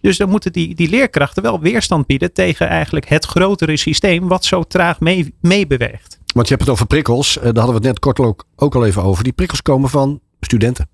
[0.00, 4.44] Dus dan moeten die, die leerkrachten wel weerstand bieden tegen eigenlijk het grotere systeem wat
[4.44, 6.18] zo traag mee, meebeweegt.
[6.34, 7.36] Want je hebt het over prikkels.
[7.36, 9.24] Uh, daar hadden we het net kort ook, ook al even over.
[9.24, 10.88] Die prikkels komen van studenten.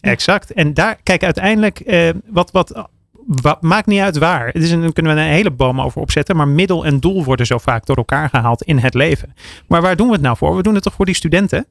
[0.00, 0.52] Exact.
[0.52, 2.88] En daar, kijk, uiteindelijk, uh, wat, wat,
[3.26, 4.46] wat, maakt niet uit waar.
[4.46, 6.36] Het is een, daar kunnen we een hele boom over opzetten.
[6.36, 9.34] Maar middel en doel worden zo vaak door elkaar gehaald in het leven.
[9.66, 10.56] Maar waar doen we het nou voor?
[10.56, 11.66] We doen het toch voor die studenten?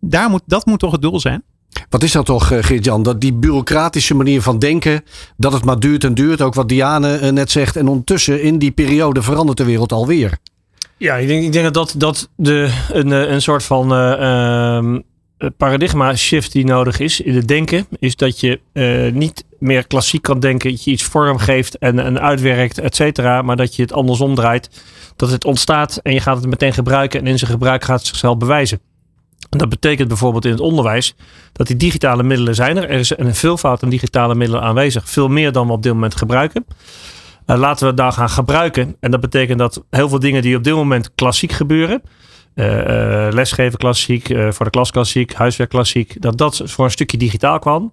[0.00, 1.42] Daar moet, dat moet toch het doel zijn?
[1.88, 3.02] Wat is dat toch, Geert-Jan?
[3.02, 5.02] Dat die bureaucratische manier van denken,
[5.36, 6.42] dat het maar duurt en duurt.
[6.42, 7.76] Ook wat Diane net zegt.
[7.76, 10.38] En ondertussen in die periode verandert de wereld alweer.
[10.96, 15.02] Ja, ik denk, ik denk dat dat, de, een, een soort van uh, um,
[15.56, 17.86] paradigma shift die nodig is in het denken.
[17.98, 20.70] Is dat je uh, niet meer klassiek kan denken.
[20.70, 23.42] Dat je iets vorm geeft en, en uitwerkt, et cetera.
[23.42, 24.82] Maar dat je het andersom draait.
[25.16, 27.20] Dat het ontstaat en je gaat het meteen gebruiken.
[27.20, 28.80] En in zijn gebruik gaat het zichzelf bewijzen.
[29.50, 31.14] Dat betekent bijvoorbeeld in het onderwijs
[31.52, 32.82] dat die digitale middelen zijn er.
[32.82, 35.08] Er is een veelvoud aan digitale middelen aanwezig.
[35.08, 36.66] Veel meer dan we op dit moment gebruiken.
[37.46, 38.96] Uh, laten we daar gaan gebruiken.
[39.00, 42.02] En dat betekent dat heel veel dingen die op dit moment klassiek gebeuren.
[42.54, 46.22] Uh, uh, lesgeven klassiek, voor de klas klassiek, huiswerk klassiek.
[46.22, 47.92] Dat dat voor een stukje digitaal kwam.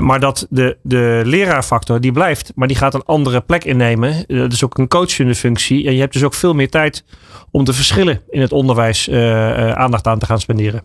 [0.00, 2.52] Maar dat de, de leraarfactor die blijft.
[2.54, 4.24] Maar die gaat een andere plek innemen.
[4.26, 5.86] Dat is ook een coachende functie.
[5.86, 7.04] En je hebt dus ook veel meer tijd
[7.50, 10.82] om de verschillen in het onderwijs aandacht aan te gaan spenderen.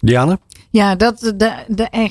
[0.00, 0.38] Diane?
[0.70, 1.32] Ja, dat,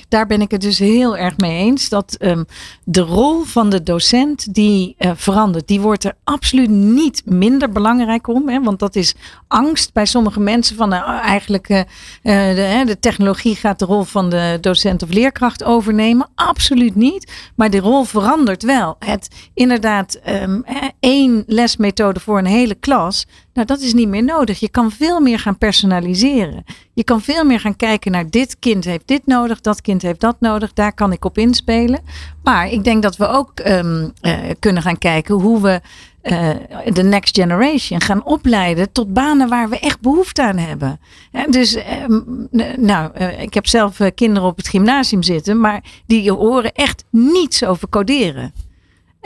[0.09, 1.89] daar ben ik het dus heel erg mee eens.
[1.89, 2.45] Dat um,
[2.83, 8.27] de rol van de docent die uh, verandert, die wordt er absoluut niet minder belangrijk
[8.27, 8.49] om.
[8.49, 9.15] Hè, want dat is
[9.47, 11.81] angst bij sommige mensen van uh, eigenlijk uh,
[12.21, 16.29] de, de, technologie gaat de rol van de docent of leerkracht overnemen.
[16.35, 17.31] Absoluut niet.
[17.55, 18.95] Maar de rol verandert wel.
[18.99, 20.63] Het inderdaad um,
[20.99, 23.25] één lesmethode voor een hele klas.
[23.57, 24.59] Nou, dat is niet meer nodig.
[24.59, 26.63] Je kan veel meer gaan personaliseren.
[26.93, 30.19] Je kan veel meer gaan kijken naar dit kind heeft dit nodig, dat kind heeft
[30.19, 30.73] dat nodig.
[30.73, 31.99] Daar kan ik op inspelen.
[32.43, 35.81] Maar ik denk dat we ook um, uh, kunnen gaan kijken hoe we
[36.23, 36.49] uh,
[36.93, 40.99] de next generation gaan opleiden tot banen waar we echt behoefte aan hebben.
[41.31, 41.77] En dus,
[42.09, 47.03] um, nou, uh, ik heb zelf kinderen op het gymnasium zitten, maar die horen echt
[47.09, 48.53] niets over coderen.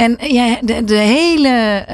[0.01, 1.85] En ja, de, de hele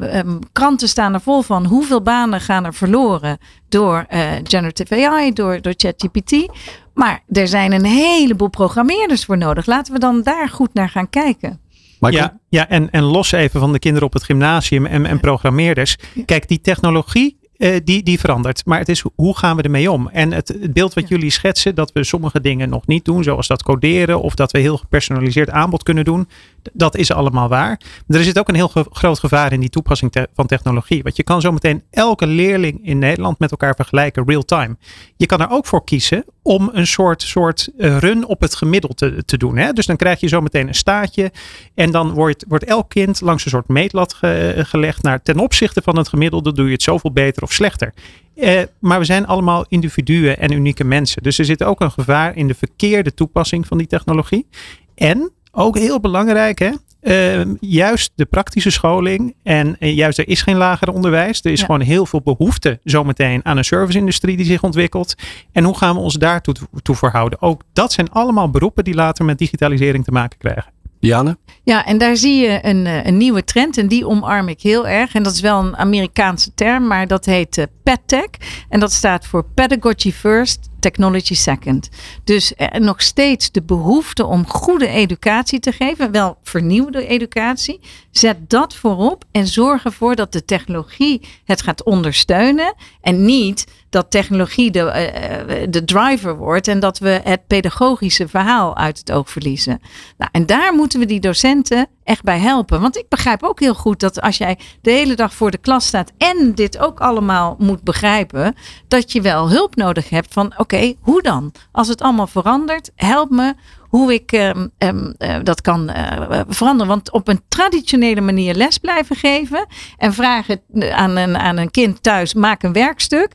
[0.00, 5.08] uh, um, kranten staan er vol van hoeveel banen gaan er verloren door uh, generative
[5.08, 6.46] AI, door, door ChatGPT.
[6.94, 9.66] Maar er zijn een heleboel programmeerders voor nodig.
[9.66, 11.60] Laten we dan daar goed naar gaan kijken.
[12.00, 15.96] Ja, ja en, en los even van de kinderen op het gymnasium en, en programmeerders.
[16.26, 18.66] Kijk, die technologie uh, die, die verandert.
[18.66, 20.08] Maar het is hoe gaan we ermee om?
[20.08, 21.16] En het, het beeld wat ja.
[21.16, 24.58] jullie schetsen, dat we sommige dingen nog niet doen, zoals dat coderen of dat we
[24.58, 26.28] heel gepersonaliseerd aanbod kunnen doen,
[26.72, 27.80] dat is allemaal waar.
[28.06, 31.02] Maar er zit ook een heel groot gevaar in die toepassing van technologie.
[31.02, 34.76] Want je kan zo meteen elke leerling in Nederland met elkaar vergelijken real time.
[35.16, 39.36] Je kan er ook voor kiezen om een soort, soort run op het gemiddelde te,
[39.36, 39.56] doen.
[39.56, 39.72] Hè?
[39.72, 41.32] Dus dan krijg je zo meteen een staatje
[41.74, 45.82] en dan wordt, wordt elk kind langs een soort meetlat ge, gelegd naar ten opzichte
[45.82, 47.94] van het gemiddelde doe je het zoveel beter of slechter.
[48.34, 51.22] Uh, maar we zijn allemaal individuen en unieke mensen.
[51.22, 54.46] Dus er zit ook een gevaar in de verkeerde toepassing van die technologie.
[54.94, 56.70] En ook heel belangrijk, hè?
[57.02, 61.40] Uh, juist de praktische scholing en uh, juist er is geen lager onderwijs.
[61.44, 61.64] Er is ja.
[61.66, 65.14] gewoon heel veel behoefte zometeen aan een serviceindustrie die zich ontwikkelt.
[65.52, 67.42] En hoe gaan we ons daartoe toe verhouden?
[67.42, 70.72] Ook dat zijn allemaal beroepen die later met digitalisering te maken krijgen.
[71.02, 71.36] Diane?
[71.62, 74.88] Ja, en daar zie je een, eh, een nieuwe trend en die omarm ik heel
[74.88, 75.14] erg.
[75.14, 78.30] En dat is wel een Amerikaanse term, maar dat heet uh, PedTech.
[78.68, 81.88] En dat staat voor Pedagogy First, Technology Second.
[82.24, 87.80] Dus er nog steeds de behoefte om goede educatie te geven, wel vernieuwde educatie.
[88.10, 94.10] Zet dat voorop en zorg ervoor dat de technologie het gaat ondersteunen en niet dat
[94.10, 99.30] technologie de, uh, de driver wordt en dat we het pedagogische verhaal uit het oog
[99.30, 99.80] verliezen.
[100.18, 102.80] Nou, en daar moeten we die docenten echt bij helpen.
[102.80, 105.86] Want ik begrijp ook heel goed dat als jij de hele dag voor de klas
[105.86, 108.54] staat en dit ook allemaal moet begrijpen,
[108.88, 111.52] dat je wel hulp nodig hebt van oké, hoe dan?
[111.72, 116.92] Als het allemaal verandert, help me hoe ik um, um, uh, dat kan uh, veranderen.
[116.92, 120.60] Want op een traditionele manier les blijven geven en vragen
[120.92, 123.32] aan een, aan een kind thuis, maak een werkstuk.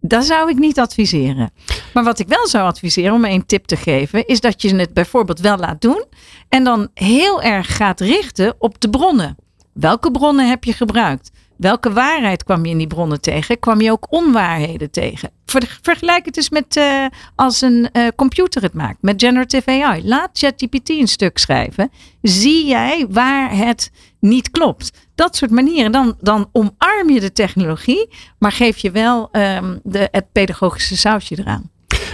[0.00, 1.50] Dat zou ik niet adviseren.
[1.94, 4.94] Maar wat ik wel zou adviseren, om één tip te geven, is dat je het
[4.94, 6.04] bijvoorbeeld wel laat doen.
[6.48, 9.36] En dan heel erg gaat richten op de bronnen.
[9.72, 11.30] Welke bronnen heb je gebruikt?
[11.56, 13.58] Welke waarheid kwam je in die bronnen tegen?
[13.58, 15.30] Kwam je ook onwaarheden tegen?
[15.82, 20.02] Vergelijk het eens met uh, als een uh, computer het maakt, met generative AI.
[20.04, 21.90] Laat ChatGPT een stuk schrijven.
[22.22, 24.90] Zie jij waar het niet klopt?
[25.20, 25.92] Dat soort manieren.
[25.92, 31.38] Dan, dan omarm je de technologie, maar geef je wel um, de, het pedagogische sausje
[31.38, 31.70] eraan.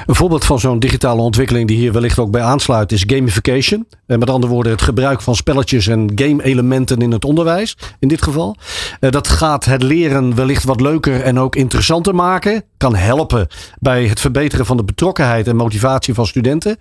[0.07, 3.87] Een voorbeeld van zo'n digitale ontwikkeling die hier wellicht ook bij aansluit is gamification.
[4.07, 8.23] Eh, met andere woorden het gebruik van spelletjes en game-elementen in het onderwijs in dit
[8.23, 8.57] geval.
[9.01, 12.65] Eh, dat gaat het leren wellicht wat leuker en ook interessanter maken.
[12.77, 13.47] Kan helpen
[13.79, 16.77] bij het verbeteren van de betrokkenheid en motivatie van studenten.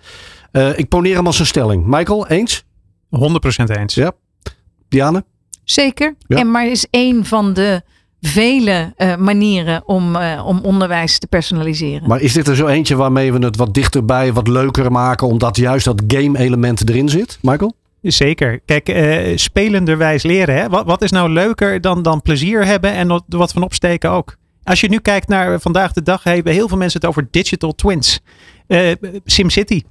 [0.52, 1.84] Uh, ik poneer hem als een stelling.
[1.86, 2.64] Michael, eens?
[3.10, 3.94] 100% eens.
[3.94, 4.12] Ja.
[4.88, 5.24] Diane?
[5.66, 6.14] Zeker.
[6.26, 6.36] Ja.
[6.36, 7.82] En maar is één van de
[8.20, 12.08] vele uh, manieren om, uh, om onderwijs te personaliseren.
[12.08, 15.56] Maar is dit er zo eentje waarmee we het wat dichterbij, wat leuker maken, omdat
[15.56, 17.74] juist dat game-element erin zit, Michael?
[18.02, 18.60] Zeker.
[18.64, 20.56] Kijk, uh, spelenderwijs leren.
[20.56, 20.68] Hè?
[20.68, 24.36] Wat, wat is nou leuker dan, dan plezier hebben en er wat van opsteken ook?
[24.62, 27.74] Als je nu kijkt naar vandaag de dag, hebben heel veel mensen het over digital
[27.74, 28.20] twins.
[29.24, 29.82] SimCity.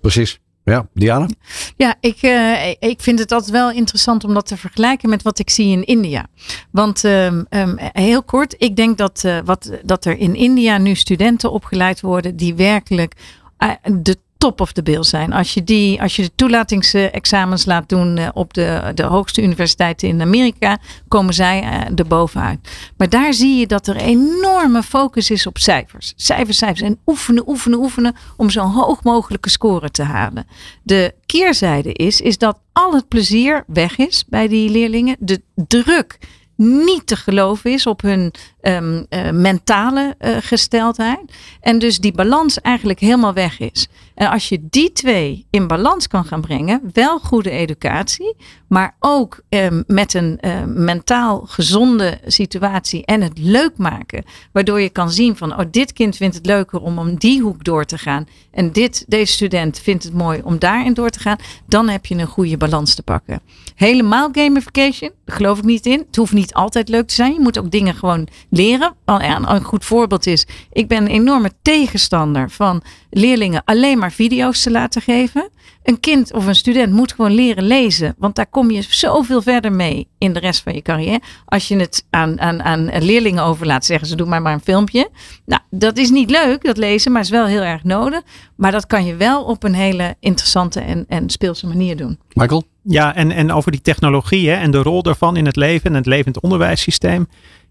[0.00, 0.40] Precies.
[0.70, 1.28] Ja, Diana?
[1.76, 5.38] Ja, ik, uh, ik vind het altijd wel interessant om dat te vergelijken met wat
[5.38, 6.26] ik zie in India.
[6.70, 10.94] Want um, um, heel kort, ik denk dat, uh, wat, dat er in India nu
[10.94, 13.14] studenten opgeleid worden die werkelijk
[13.58, 13.70] uh,
[14.02, 15.32] de top of the bill zijn.
[15.32, 20.20] Als je, die, als je de toelatingsexamens laat doen op de, de hoogste universiteiten in
[20.20, 22.58] Amerika, komen zij uh, er bovenuit.
[22.96, 26.12] Maar daar zie je dat er enorme focus is op cijfers.
[26.16, 26.80] Cijfers, cijfers.
[26.80, 30.46] En oefenen, oefenen, oefenen om zo'n hoog mogelijke score te halen.
[30.82, 35.16] De keerzijde is, is dat al het plezier weg is bij die leerlingen.
[35.18, 36.18] De druk
[36.56, 38.32] niet te geloven is op hun
[38.66, 41.20] um, uh, mentale uh, gesteldheid.
[41.60, 43.88] En dus die balans eigenlijk helemaal weg is.
[44.14, 48.36] En als je die twee in balans kan gaan brengen, wel goede educatie,
[48.68, 54.88] maar ook um, met een uh, mentaal gezonde situatie en het leuk maken, waardoor je
[54.88, 57.98] kan zien van, oh, dit kind vindt het leuker om om die hoek door te
[57.98, 62.06] gaan en dit, deze student vindt het mooi om daarin door te gaan, dan heb
[62.06, 63.40] je een goede balans te pakken.
[63.74, 66.04] Helemaal gamification, geloof ik niet in.
[66.06, 67.32] Het hoeft niet altijd leuk te zijn.
[67.32, 68.94] Je moet ook dingen gewoon leren.
[69.04, 74.70] Een goed voorbeeld is, ik ben een enorme tegenstander van leerlingen alleen maar video's te
[74.70, 75.50] laten geven.
[75.82, 79.72] Een kind of een student moet gewoon leren lezen, want daar kom je zoveel verder
[79.72, 81.20] mee in de rest van je carrière.
[81.44, 85.08] Als je het aan, aan, aan leerlingen overlaat, zeggen ze: doe maar maar een filmpje.
[85.44, 88.22] Nou, dat is niet leuk, dat lezen, maar is wel heel erg nodig.
[88.56, 92.18] Maar dat kan je wel op een hele interessante en, en speelse manier doen.
[92.32, 92.64] Michael?
[92.82, 95.96] Ja, en, en over die technologie hè, en de rol daarvan in het leven en
[95.96, 97.26] het levend onderwijssysteem.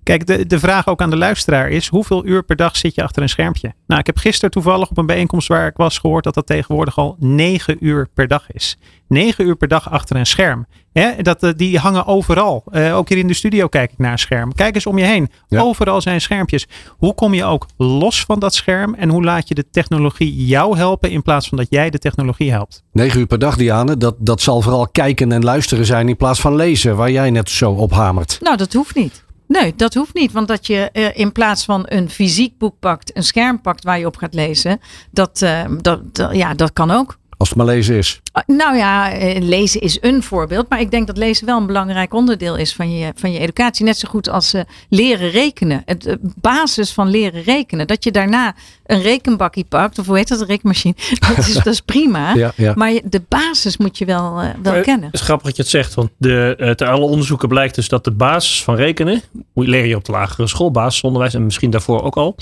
[0.06, 3.04] Kijk, de, de vraag ook aan de luisteraar is: hoeveel uur per dag zit je
[3.04, 3.74] achter een schermpje?
[3.88, 6.98] Nou, ik heb gisteren toevallig op een bijeenkomst waar ik was gehoord dat dat tegenwoordig
[6.98, 8.78] al 9 uur per dag is.
[9.08, 10.65] 9 uur per dag achter een scherm.
[10.91, 12.63] Hè, dat, die hangen overal.
[12.72, 14.54] Uh, ook hier in de studio kijk ik naar een scherm.
[14.54, 15.30] Kijk eens om je heen.
[15.48, 15.62] Ja.
[15.62, 16.68] Overal zijn schermpjes.
[16.98, 20.78] Hoe kom je ook los van dat scherm en hoe laat je de technologie jou
[20.78, 22.84] helpen in plaats van dat jij de technologie helpt?
[22.91, 26.39] 9 uur per dag, Diane, dat, dat zal vooral kijken en luisteren zijn in plaats
[26.39, 28.38] van lezen, waar jij net zo op hamert.
[28.41, 29.24] Nou, dat hoeft niet.
[29.47, 30.31] Nee, dat hoeft niet.
[30.31, 33.99] Want dat je uh, in plaats van een fysiek boek pakt, een scherm pakt waar
[33.99, 34.79] je op gaat lezen,
[35.12, 37.17] dat, uh, dat, dat, ja, dat kan ook.
[37.38, 38.21] Als het maar lezen is.
[38.48, 40.69] Nou ja, lezen is een voorbeeld.
[40.69, 43.86] Maar ik denk dat lezen wel een belangrijk onderdeel is van je, van je educatie.
[43.86, 45.82] Net zo goed als uh, leren rekenen.
[45.86, 47.88] Het uh, basis van leren rekenen.
[47.88, 50.00] Dat je daarna een rekenbakje pakt.
[50.00, 50.95] Of hoe heet dat, een rekenmachine.
[51.28, 52.24] Dat is, dat is prima.
[52.36, 52.74] Ja, ja.
[52.76, 55.06] Maar je, de basis moet je wel, uh, wel maar kennen.
[55.06, 55.93] Het is grappig dat je het zegt.
[55.93, 59.21] Want de, uit alle onderzoeken blijkt dus dat de basis van rekenen.
[59.54, 61.34] Leer je op de lagere school, basisonderwijs.
[61.34, 62.36] En misschien daarvoor ook al.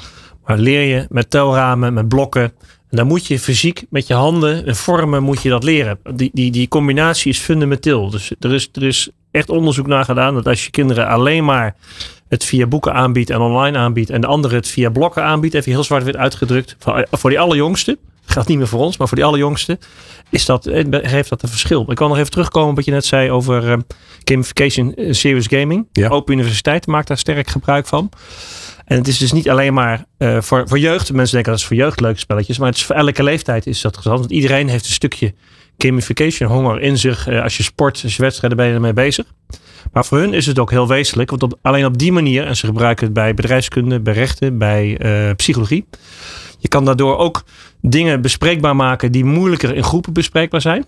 [0.46, 2.54] Maar leer je met telramen, met blokken.
[2.96, 6.00] Dan moet je fysiek met je handen en vormen moet je dat leren.
[6.14, 8.10] Die, die, die combinatie is fundamenteel.
[8.10, 11.76] Dus er is, er is echt onderzoek naar gedaan dat als je kinderen alleen maar
[12.30, 15.72] het via boeken aanbiedt en online aanbiedt en de andere het via blokken aanbiedt, even
[15.72, 19.18] heel zwart wit uitgedrukt, voor, voor die allerjongste, gaat niet meer voor ons, maar voor
[19.18, 19.80] die allerjongste,
[20.30, 21.86] is dat, eh, heeft dat een verschil.
[21.88, 23.78] Ik kan nog even terugkomen op wat je net zei over uh,
[24.24, 25.88] gamification, serious gaming.
[25.92, 26.10] Ja.
[26.10, 28.10] Open Universiteit maakt daar sterk gebruik van.
[28.86, 31.14] En het is dus niet alleen maar uh, voor, voor jeugd.
[31.14, 32.58] Mensen denken dat is voor jeugd leuke spelletjes.
[32.58, 34.20] Maar het is voor elke leeftijd is dat gezond.
[34.20, 35.34] Want iedereen heeft een stukje
[35.78, 37.28] gamification honger in zich.
[37.28, 39.26] Uh, als je sport, als je wedstrijden ben je ermee bezig.
[39.92, 41.30] Maar voor hun is het ook heel wezenlijk.
[41.30, 44.98] Want op, alleen op die manier, en ze gebruiken het bij bedrijfskunde, bij rechten, bij
[45.28, 45.86] uh, psychologie.
[46.60, 47.44] Je kan daardoor ook
[47.82, 50.86] dingen bespreekbaar maken die moeilijker in groepen bespreekbaar zijn.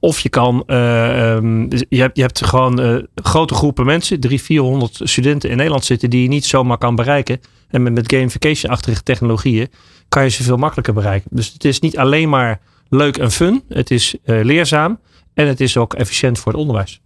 [0.00, 4.42] Of je kan, uh, um, je, hebt, je hebt gewoon uh, grote groepen mensen, drie,
[4.42, 7.40] 400 studenten in Nederland zitten die je niet zomaar kan bereiken.
[7.68, 9.68] En met, met gamification-achtige technologieën
[10.08, 11.30] kan je ze veel makkelijker bereiken.
[11.32, 14.98] Dus het is niet alleen maar leuk en fun, het is uh, leerzaam
[15.34, 17.00] en het is ook efficiënt voor het onderwijs.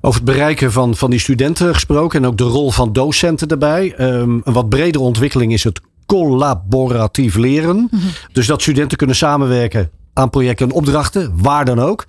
[0.00, 3.94] Over het bereiken van, van die studenten gesproken en ook de rol van docenten daarbij.
[4.00, 7.76] Um, een wat bredere ontwikkeling is het collaboratief leren.
[7.76, 8.10] Mm -hmm.
[8.32, 12.06] Dus dat studenten kunnen samenwerken aan projecten en opdrachten, waar dan ook.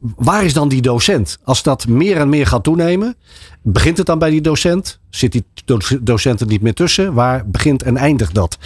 [0.00, 1.38] Waar is dan die docent?
[1.44, 3.16] Als dat meer en meer gaat toenemen,
[3.62, 5.00] begint het dan bij die docent?
[5.10, 5.44] Zit die
[6.00, 7.14] docent er niet meer tussen?
[7.14, 8.58] Waar begint en eindigt dat?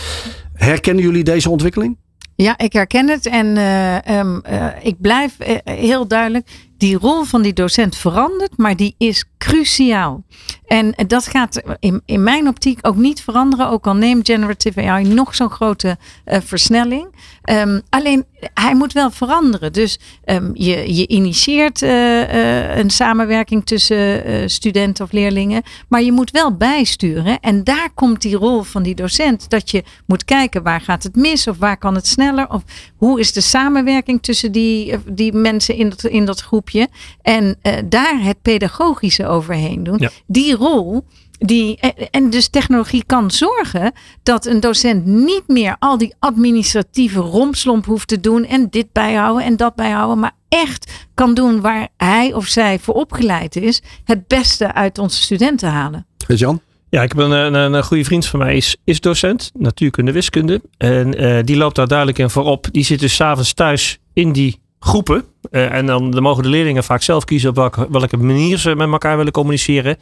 [0.55, 1.97] Herkennen jullie deze ontwikkeling?
[2.35, 6.49] Ja, ik herken het en uh, um, uh, ik blijf uh, heel duidelijk.
[6.77, 10.25] Die rol van die docent verandert, maar die is cruciaal.
[10.73, 13.69] En dat gaat in, in mijn optiek ook niet veranderen.
[13.69, 17.07] Ook al neemt generative AI nog zo'n grote versnelling.
[17.51, 19.73] Um, alleen hij moet wel veranderen.
[19.73, 25.63] Dus um, je, je initieert een samenwerking tussen studenten of leerlingen.
[25.89, 27.41] Maar je moet wel bijsturen.
[27.41, 29.51] En daar komt die rol van die docent.
[29.51, 32.51] Dat je moet kijken waar gaat het mis of waar kan het sneller.
[32.51, 32.63] Of
[32.97, 36.89] hoe is de samenwerking tussen die, die mensen in dat, in dat groepje.
[37.23, 39.99] En daar het pedagogische overheen doen.
[39.99, 40.11] Ja.
[40.27, 41.05] Die rol.
[41.39, 43.93] Die, en dus technologie kan zorgen
[44.23, 48.45] dat een docent niet meer al die administratieve rompslomp hoeft te doen.
[48.45, 50.19] En dit bijhouden en dat bijhouden.
[50.19, 53.83] Maar echt kan doen waar hij of zij voor opgeleid is.
[54.05, 56.07] Het beste uit onze studenten halen.
[56.27, 56.61] Jan?
[56.89, 60.61] Ja, ik heb een, een, een, goede vriend van mij, is, is docent, natuurkunde, wiskunde.
[60.77, 62.69] En uh, die loopt daar duidelijk in voorop.
[62.71, 65.25] Die zit dus s'avonds thuis in die groepen.
[65.51, 68.75] Uh, en dan, dan mogen de leerlingen vaak zelf kiezen op welke, welke manier ze
[68.75, 69.97] met elkaar willen communiceren.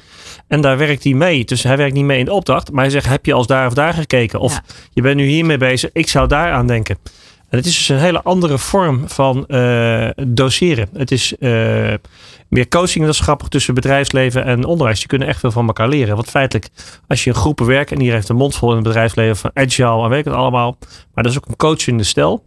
[0.48, 1.44] En daar werkt hij mee.
[1.44, 2.72] Dus hij werkt niet mee in de opdracht.
[2.72, 4.40] Maar hij zegt, heb je als daar of daar gekeken?
[4.40, 4.62] Of ja.
[4.92, 5.90] je bent nu hiermee bezig.
[5.92, 6.98] Ik zou daar aan denken.
[7.50, 10.88] En het is dus een hele andere vorm van uh, doseren.
[10.92, 11.94] Het is uh,
[12.48, 14.98] meer coaching, dat is grappig, tussen bedrijfsleven en onderwijs.
[14.98, 16.14] Die kunnen echt veel van elkaar leren.
[16.14, 16.68] Want feitelijk,
[17.08, 19.50] als je in groepen werkt en hier heeft een mond vol in het bedrijfsleven van
[19.54, 20.76] agile en weet ik het allemaal.
[21.14, 22.42] Maar dat is ook een coachende stijl.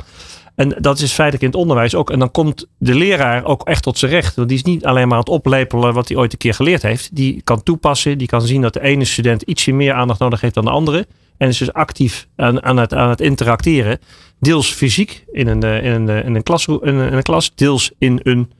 [0.55, 2.09] En dat is feitelijk in het onderwijs ook.
[2.09, 4.35] En dan komt de leraar ook echt tot zijn recht.
[4.35, 6.81] Want die is niet alleen maar aan het oplepelen wat hij ooit een keer geleerd
[6.81, 7.15] heeft.
[7.15, 8.17] Die kan toepassen.
[8.17, 11.07] Die kan zien dat de ene student ietsje meer aandacht nodig heeft dan de andere.
[11.37, 13.99] En is dus actief aan, aan, het, aan het interacteren.
[14.39, 17.55] Deels fysiek in een, in een, in een, klas, in een, klas.
[17.55, 18.51] Deels in een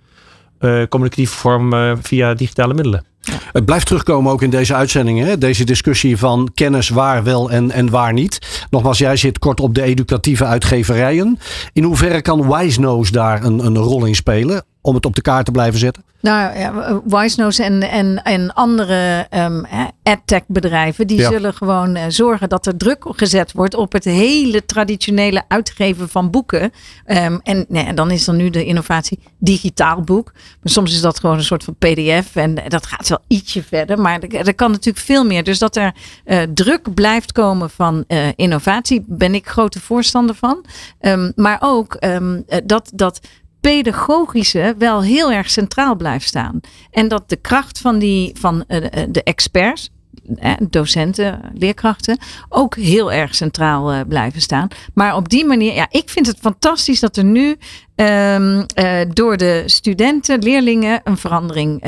[0.59, 3.05] uh, communicatieve vorm via digitale middelen.
[3.51, 5.39] Het blijft terugkomen ook in deze uitzendingen.
[5.39, 8.65] Deze discussie van kennis waar wel en, en waar niet.
[8.69, 11.39] Nogmaals, jij zit kort op de educatieve uitgeverijen.
[11.73, 14.63] In hoeverre kan Wisenose daar een, een rol in spelen?
[14.85, 16.03] Om het op de kaart te blijven zetten?
[16.21, 19.65] Nou ja, Wisenose en, en, en andere um,
[20.03, 21.29] adtech bedrijven, die ja.
[21.29, 26.29] zullen gewoon uh, zorgen dat er druk gezet wordt op het hele traditionele uitgeven van
[26.29, 26.61] boeken.
[27.07, 30.31] Um, en nee, dan is er nu de innovatie digitaal boek.
[30.33, 33.99] Maar soms is dat gewoon een soort van pdf en dat gaat wel ietsje verder.
[33.99, 35.43] Maar er, er kan natuurlijk veel meer.
[35.43, 40.65] Dus dat er uh, druk blijft komen van uh, innovatie, ben ik grote voorstander van.
[41.01, 42.01] Um, maar ook
[42.63, 43.19] dat, dat
[43.63, 46.59] pedagogische wel heel erg centraal blijft staan.
[46.91, 48.77] En dat de kracht van, die, van uh,
[49.09, 49.89] de experts,
[50.69, 52.17] docenten, leerkrachten,
[52.49, 54.67] ook heel erg centraal blijven staan.
[54.93, 57.55] Maar op die manier, ja, ik vind het fantastisch dat er nu
[57.95, 61.83] uh, door de studenten, leerlingen, een verandering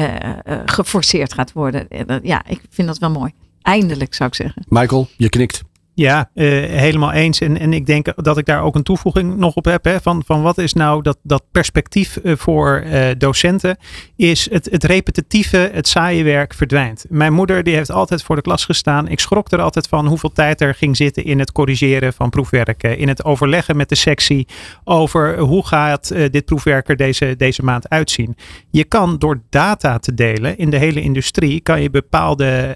[0.66, 1.88] geforceerd gaat worden.
[2.24, 3.32] ja, ik vind dat wel mooi.
[3.62, 4.64] Eindelijk zou ik zeggen.
[4.68, 5.64] Michael, je knikt.
[5.96, 7.40] Ja, uh, helemaal eens.
[7.40, 9.84] En, en ik denk dat ik daar ook een toevoeging nog op heb.
[9.84, 13.78] Hè, van, van wat is nou dat, dat perspectief uh, voor uh, docenten?
[14.16, 17.06] Is het, het repetitieve, het saaie werk verdwijnt.
[17.10, 19.08] Mijn moeder die heeft altijd voor de klas gestaan.
[19.08, 22.98] Ik schrok er altijd van hoeveel tijd er ging zitten in het corrigeren van proefwerken.
[22.98, 24.48] In het overleggen met de sectie
[24.84, 28.36] over hoe gaat dit proefwerk er deze, deze maand uitzien.
[28.72, 32.76] Je kan door data te delen in de hele industrie, kan je bepaalde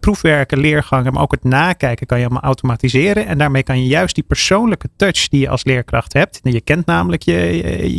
[0.00, 3.26] proefwerken, leergangen, maar ook het nakijken kan je allemaal automatiseren.
[3.26, 6.40] En daarmee kan je juist die persoonlijke touch die je als leerkracht hebt.
[6.42, 7.34] Je kent namelijk je,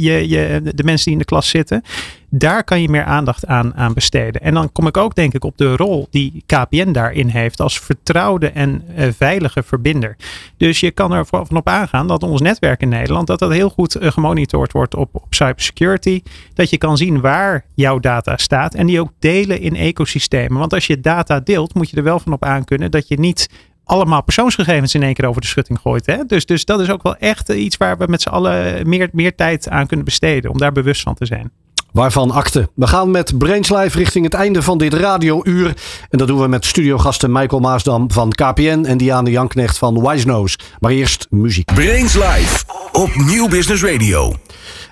[0.01, 1.83] je, je, de mensen die in de klas zitten.
[2.31, 4.41] Daar kan je meer aandacht aan, aan besteden.
[4.41, 7.79] En dan kom ik ook denk ik op de rol die KPN daarin heeft als
[7.79, 10.15] vertrouwde en uh, veilige verbinder.
[10.57, 13.69] Dus je kan er van op aangaan dat ons netwerk in Nederland dat dat heel
[13.69, 16.21] goed uh, gemonitord wordt op, op cybersecurity.
[16.53, 20.59] Dat je kan zien waar jouw data staat en die ook delen in ecosystemen.
[20.59, 23.49] Want als je data deelt, moet je er wel van op aankunnen dat je niet
[23.89, 26.05] allemaal persoonsgegevens in één keer over de schutting gooit.
[26.05, 26.25] Hè?
[26.27, 29.35] Dus, dus dat is ook wel echt iets waar we met z'n allen meer, meer
[29.35, 30.51] tijd aan kunnen besteden.
[30.51, 31.51] Om daar bewust van te zijn.
[31.91, 32.69] Waarvan akte.
[32.75, 35.73] We gaan met Brains Live richting het einde van dit radiouur.
[36.09, 40.57] En dat doen we met studiogasten Michael Maasdam van KPN en Diane Janknecht van Wisenose.
[40.79, 41.73] Maar eerst muziek.
[41.73, 44.33] Brains Live op Nieuw Business Radio.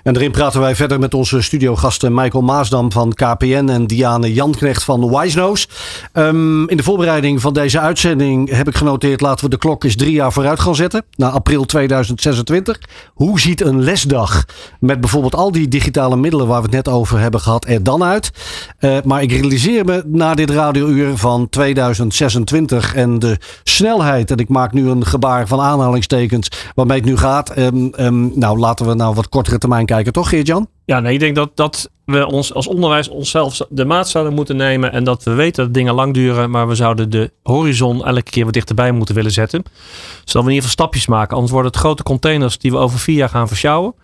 [0.08, 4.84] En daarin praten wij verder met onze studiogasten Michael Maasdam van KPN en Diane Janknecht
[4.84, 5.68] van Wisenose.
[6.12, 9.96] Um, in de voorbereiding van deze uitzending heb ik genoteerd laten we de klok eens
[9.96, 11.04] drie jaar vooruit gaan zetten.
[11.16, 12.80] Naar april 2026.
[13.14, 14.44] Hoe ziet een lesdag
[14.80, 18.04] met bijvoorbeeld al die digitale middelen waar we het net over hebben gehad er dan
[18.04, 18.30] uit?
[18.80, 24.30] Uh, maar ik realiseer me na dit radiouur van 2026 en de snelheid.
[24.30, 27.58] En ik maak nu een gebaar van aanhalingstekens waarmee het nu gaat.
[27.58, 30.68] Um, um, nou, laten we nou wat kortere termijn kijken, toch Geert-Jan?
[30.84, 34.56] Ja, nee, ik denk dat, dat we ons als onderwijs onszelf de maat zouden moeten
[34.56, 34.92] nemen.
[34.92, 36.50] En dat we weten dat dingen lang duren.
[36.50, 39.62] Maar we zouden de horizon elke keer wat dichterbij moeten willen zetten.
[40.24, 41.34] Zodat we in ieder geval stapjes maken.
[41.34, 43.94] Anders worden het grote containers die we over vier jaar gaan versjouwen.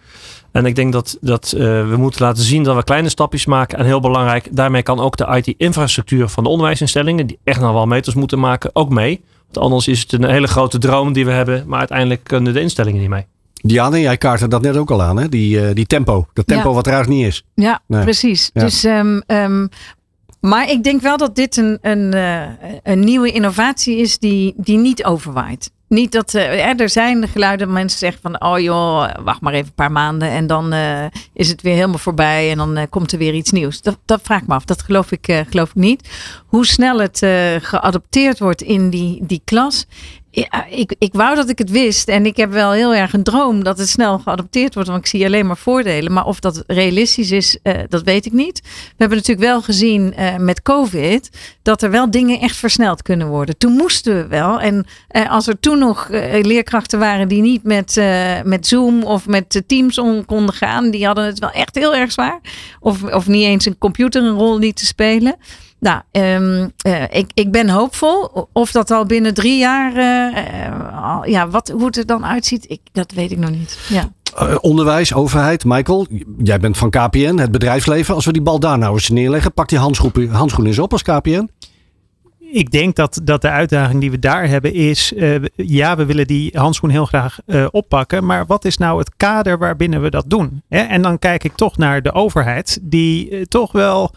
[0.53, 3.79] En ik denk dat, dat uh, we moeten laten zien dat we kleine stapjes maken.
[3.79, 7.87] En heel belangrijk, daarmee kan ook de IT-infrastructuur van de onderwijsinstellingen, die echt nog wel
[7.87, 9.25] meters moeten maken, ook mee.
[9.45, 12.61] Want anders is het een hele grote droom die we hebben, maar uiteindelijk kunnen de
[12.61, 13.27] instellingen niet mee.
[13.67, 15.29] Diane, jij kaartte dat net ook al aan, hè?
[15.29, 16.27] Die, uh, die tempo.
[16.33, 16.75] Dat tempo ja.
[16.75, 17.45] wat er eigenlijk niet is.
[17.55, 18.03] Ja, nee.
[18.03, 18.51] precies.
[18.53, 18.61] Ja.
[18.61, 19.69] Dus, um, um,
[20.41, 22.43] maar ik denk wel dat dit een, een, uh,
[22.83, 25.71] een nieuwe innovatie is die, die niet overwaait.
[25.89, 29.75] Niet dat uh, er zijn geluiden mensen zeggen van oh joh, wacht maar even een
[29.75, 33.19] paar maanden en dan uh, is het weer helemaal voorbij en dan uh, komt er
[33.19, 33.83] weer iets nieuws.
[33.83, 34.65] Dat, dat vraag ik me af.
[34.65, 36.09] Dat geloof ik, geloof ik niet.
[36.47, 37.19] Hoe snel het
[37.63, 39.87] geadopteerd wordt in die, die klas.
[40.35, 42.09] Ja, ik, ik wou dat ik het wist.
[42.09, 44.89] En ik heb wel heel erg een droom dat het snel geadopteerd wordt.
[44.89, 46.13] Want ik zie alleen maar voordelen.
[46.13, 48.61] Maar of dat realistisch is, uh, dat weet ik niet.
[48.63, 51.31] We hebben natuurlijk wel gezien uh, met COVID.
[51.63, 53.59] dat er wel dingen echt versneld kunnen worden.
[53.59, 54.61] Toen moesten we wel.
[54.61, 56.09] En uh, als er toen nog
[56.43, 58.01] leerkrachten waren die niet met,
[58.45, 60.91] met Zoom of met Teams om konden gaan.
[60.91, 62.41] die hadden het wel echt heel erg zwaar.
[62.81, 65.37] Of, of niet eens een computer een rol niet te spelen.
[65.85, 68.49] Nou, um, uh, ik, ik ben hoopvol.
[68.53, 72.71] Of dat al binnen drie jaar, uh, uh, ja, wat, hoe het er dan uitziet,
[72.71, 73.79] ik, dat weet ik nog niet.
[73.89, 74.13] Ja.
[74.61, 76.07] Onderwijs, overheid, Michael,
[76.39, 78.15] jij bent van KPN, het bedrijfsleven.
[78.15, 81.03] Als we die bal daar nou eens neerleggen, pak die handschoen, handschoen eens op als
[81.03, 81.51] KPN.
[82.55, 86.27] Ik denk dat, dat de uitdaging die we daar hebben is, uh, ja, we willen
[86.27, 90.25] die handschoen heel graag uh, oppakken, maar wat is nou het kader waarbinnen we dat
[90.31, 90.63] doen?
[90.69, 90.79] Hè?
[90.79, 94.15] En dan kijk ik toch naar de overheid, die toch wel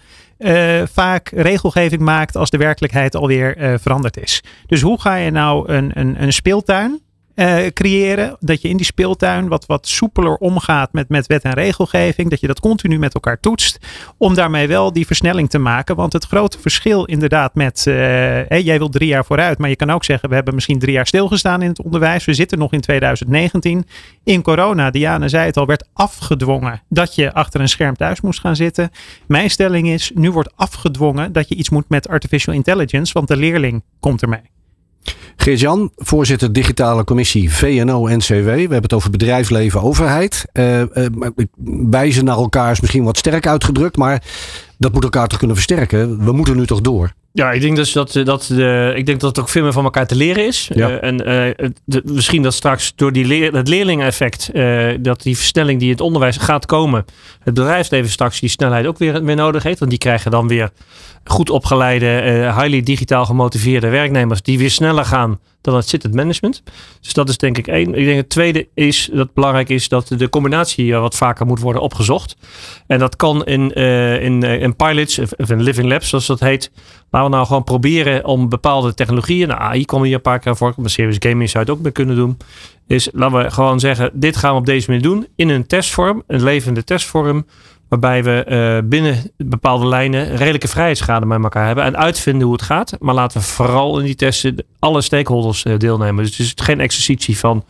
[0.85, 4.43] vaak regelgeving maakt als de werkelijkheid alweer veranderd is.
[4.65, 7.01] Dus hoe ga je nou een, een, een speeltuin
[7.37, 8.35] uh, creëren.
[8.39, 12.29] Dat je in die speeltuin wat, wat soepeler omgaat met, met wet en regelgeving.
[12.29, 13.79] Dat je dat continu met elkaar toetst.
[14.17, 15.95] Om daarmee wel die versnelling te maken.
[15.95, 17.85] Want het grote verschil inderdaad met.
[17.87, 17.95] Uh,
[18.47, 19.57] hey, jij wil drie jaar vooruit.
[19.57, 22.25] Maar je kan ook zeggen: we hebben misschien drie jaar stilgestaan in het onderwijs.
[22.25, 23.85] We zitten nog in 2019.
[24.23, 28.39] In corona, Diane zei het al, werd afgedwongen dat je achter een scherm thuis moest
[28.39, 28.89] gaan zitten.
[29.27, 33.13] Mijn stelling is: nu wordt afgedwongen dat je iets moet met artificial intelligence.
[33.13, 34.55] Want de leerling komt ermee.
[35.35, 38.45] Geert-Jan, voorzitter digitale commissie VNO-NCW.
[38.45, 40.45] We hebben het over bedrijfsleven, overheid.
[40.53, 40.85] Uh, uh,
[41.89, 44.23] wijzen naar elkaar is misschien wat sterk uitgedrukt, maar
[44.77, 46.25] dat moet elkaar toch kunnen versterken.
[46.25, 47.13] We moeten nu toch door.
[47.37, 49.83] Ja, ik denk dus dat, dat, de, ik denk dat het ook veel meer van
[49.83, 50.69] elkaar te leren is.
[50.73, 50.89] Ja.
[50.89, 51.15] Uh, en
[51.59, 55.87] uh, de, misschien dat straks door die leer, het leerlingeneffect, uh, dat die versnelling die
[55.87, 57.05] in het onderwijs gaat komen,
[57.39, 59.79] het bedrijfsleven straks die snelheid ook weer, weer nodig heeft.
[59.79, 60.69] Want die krijgen dan weer
[61.23, 62.07] goed opgeleide,
[62.55, 66.63] highly digitaal gemotiveerde werknemers die weer sneller gaan dan het zit het management.
[67.01, 67.95] Dus dat is denk ik één.
[67.95, 71.81] Ik denk het tweede is dat belangrijk is dat de combinatie wat vaker moet worden
[71.81, 72.35] opgezocht.
[72.87, 73.71] En dat kan in,
[74.21, 76.71] in, in pilots of in living labs zoals dat heet.
[77.09, 80.55] Waar we nou gewoon proberen om bepaalde technologieën, nou AI kwam hier een paar keer
[80.55, 82.37] voor, maar serious gaming zou het ook mee kunnen doen.
[82.87, 86.23] Is laten we gewoon zeggen, dit gaan we op deze manier doen in een testvorm,
[86.27, 87.45] een levende testvorm.
[87.87, 91.83] Waarbij we uh, binnen bepaalde lijnen redelijke vrijheidsgraden met elkaar hebben.
[91.83, 92.95] En uitvinden hoe het gaat.
[92.99, 96.23] Maar laten we vooral in die testen alle stakeholders uh, deelnemen.
[96.23, 97.63] Dus het is geen exercitie van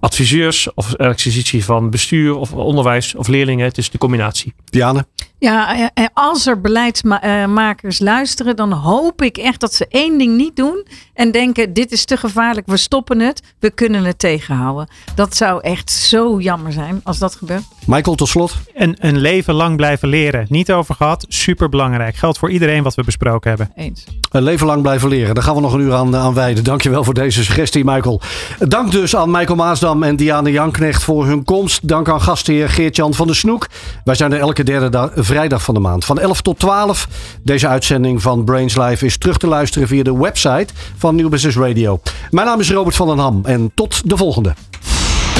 [0.00, 3.64] adviseurs of exercitie van bestuur of onderwijs of leerlingen.
[3.64, 4.54] Het is de combinatie.
[4.64, 5.06] Diane?
[5.40, 10.86] Ja, als er beleidsmakers luisteren, dan hoop ik echt dat ze één ding niet doen
[11.14, 14.88] en denken: dit is te gevaarlijk, we stoppen het, we kunnen het tegenhouden.
[15.14, 17.62] Dat zou echt zo jammer zijn als dat gebeurt.
[17.86, 18.56] Michael, tot slot.
[18.74, 20.46] En een leven lang blijven leren.
[20.48, 22.16] Niet over gehad, super belangrijk.
[22.16, 23.72] Geldt voor iedereen wat we besproken hebben.
[23.76, 24.04] Eens.
[24.30, 25.34] Een leven lang blijven leren.
[25.34, 26.64] Daar gaan we nog een uur aan, aan wijden.
[26.64, 28.20] Dankjewel voor deze suggestie, Michael.
[28.58, 31.88] Dank dus aan Michael Maasdam en Diane Janknecht voor hun komst.
[31.88, 33.66] Dank aan gastheer Geert-Jan van der Snoek.
[34.04, 36.04] Wij zijn er elke derde vrijdag van de maand.
[36.04, 37.08] Van 11 tot 12.
[37.42, 40.66] Deze uitzending van Brains Live is terug te luisteren via de website
[40.96, 42.00] van Nieuw Business Radio.
[42.30, 44.54] Mijn naam is Robert van den Ham en tot de volgende.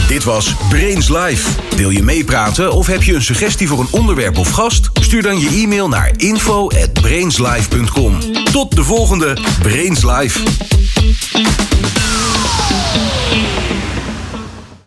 [0.09, 1.51] Dit was Brains Live.
[1.76, 4.91] Wil je meepraten of heb je een suggestie voor een onderwerp of gast?
[5.01, 8.18] Stuur dan je e-mail naar info@brainslive.com.
[8.53, 10.41] Tot de volgende Brains Live.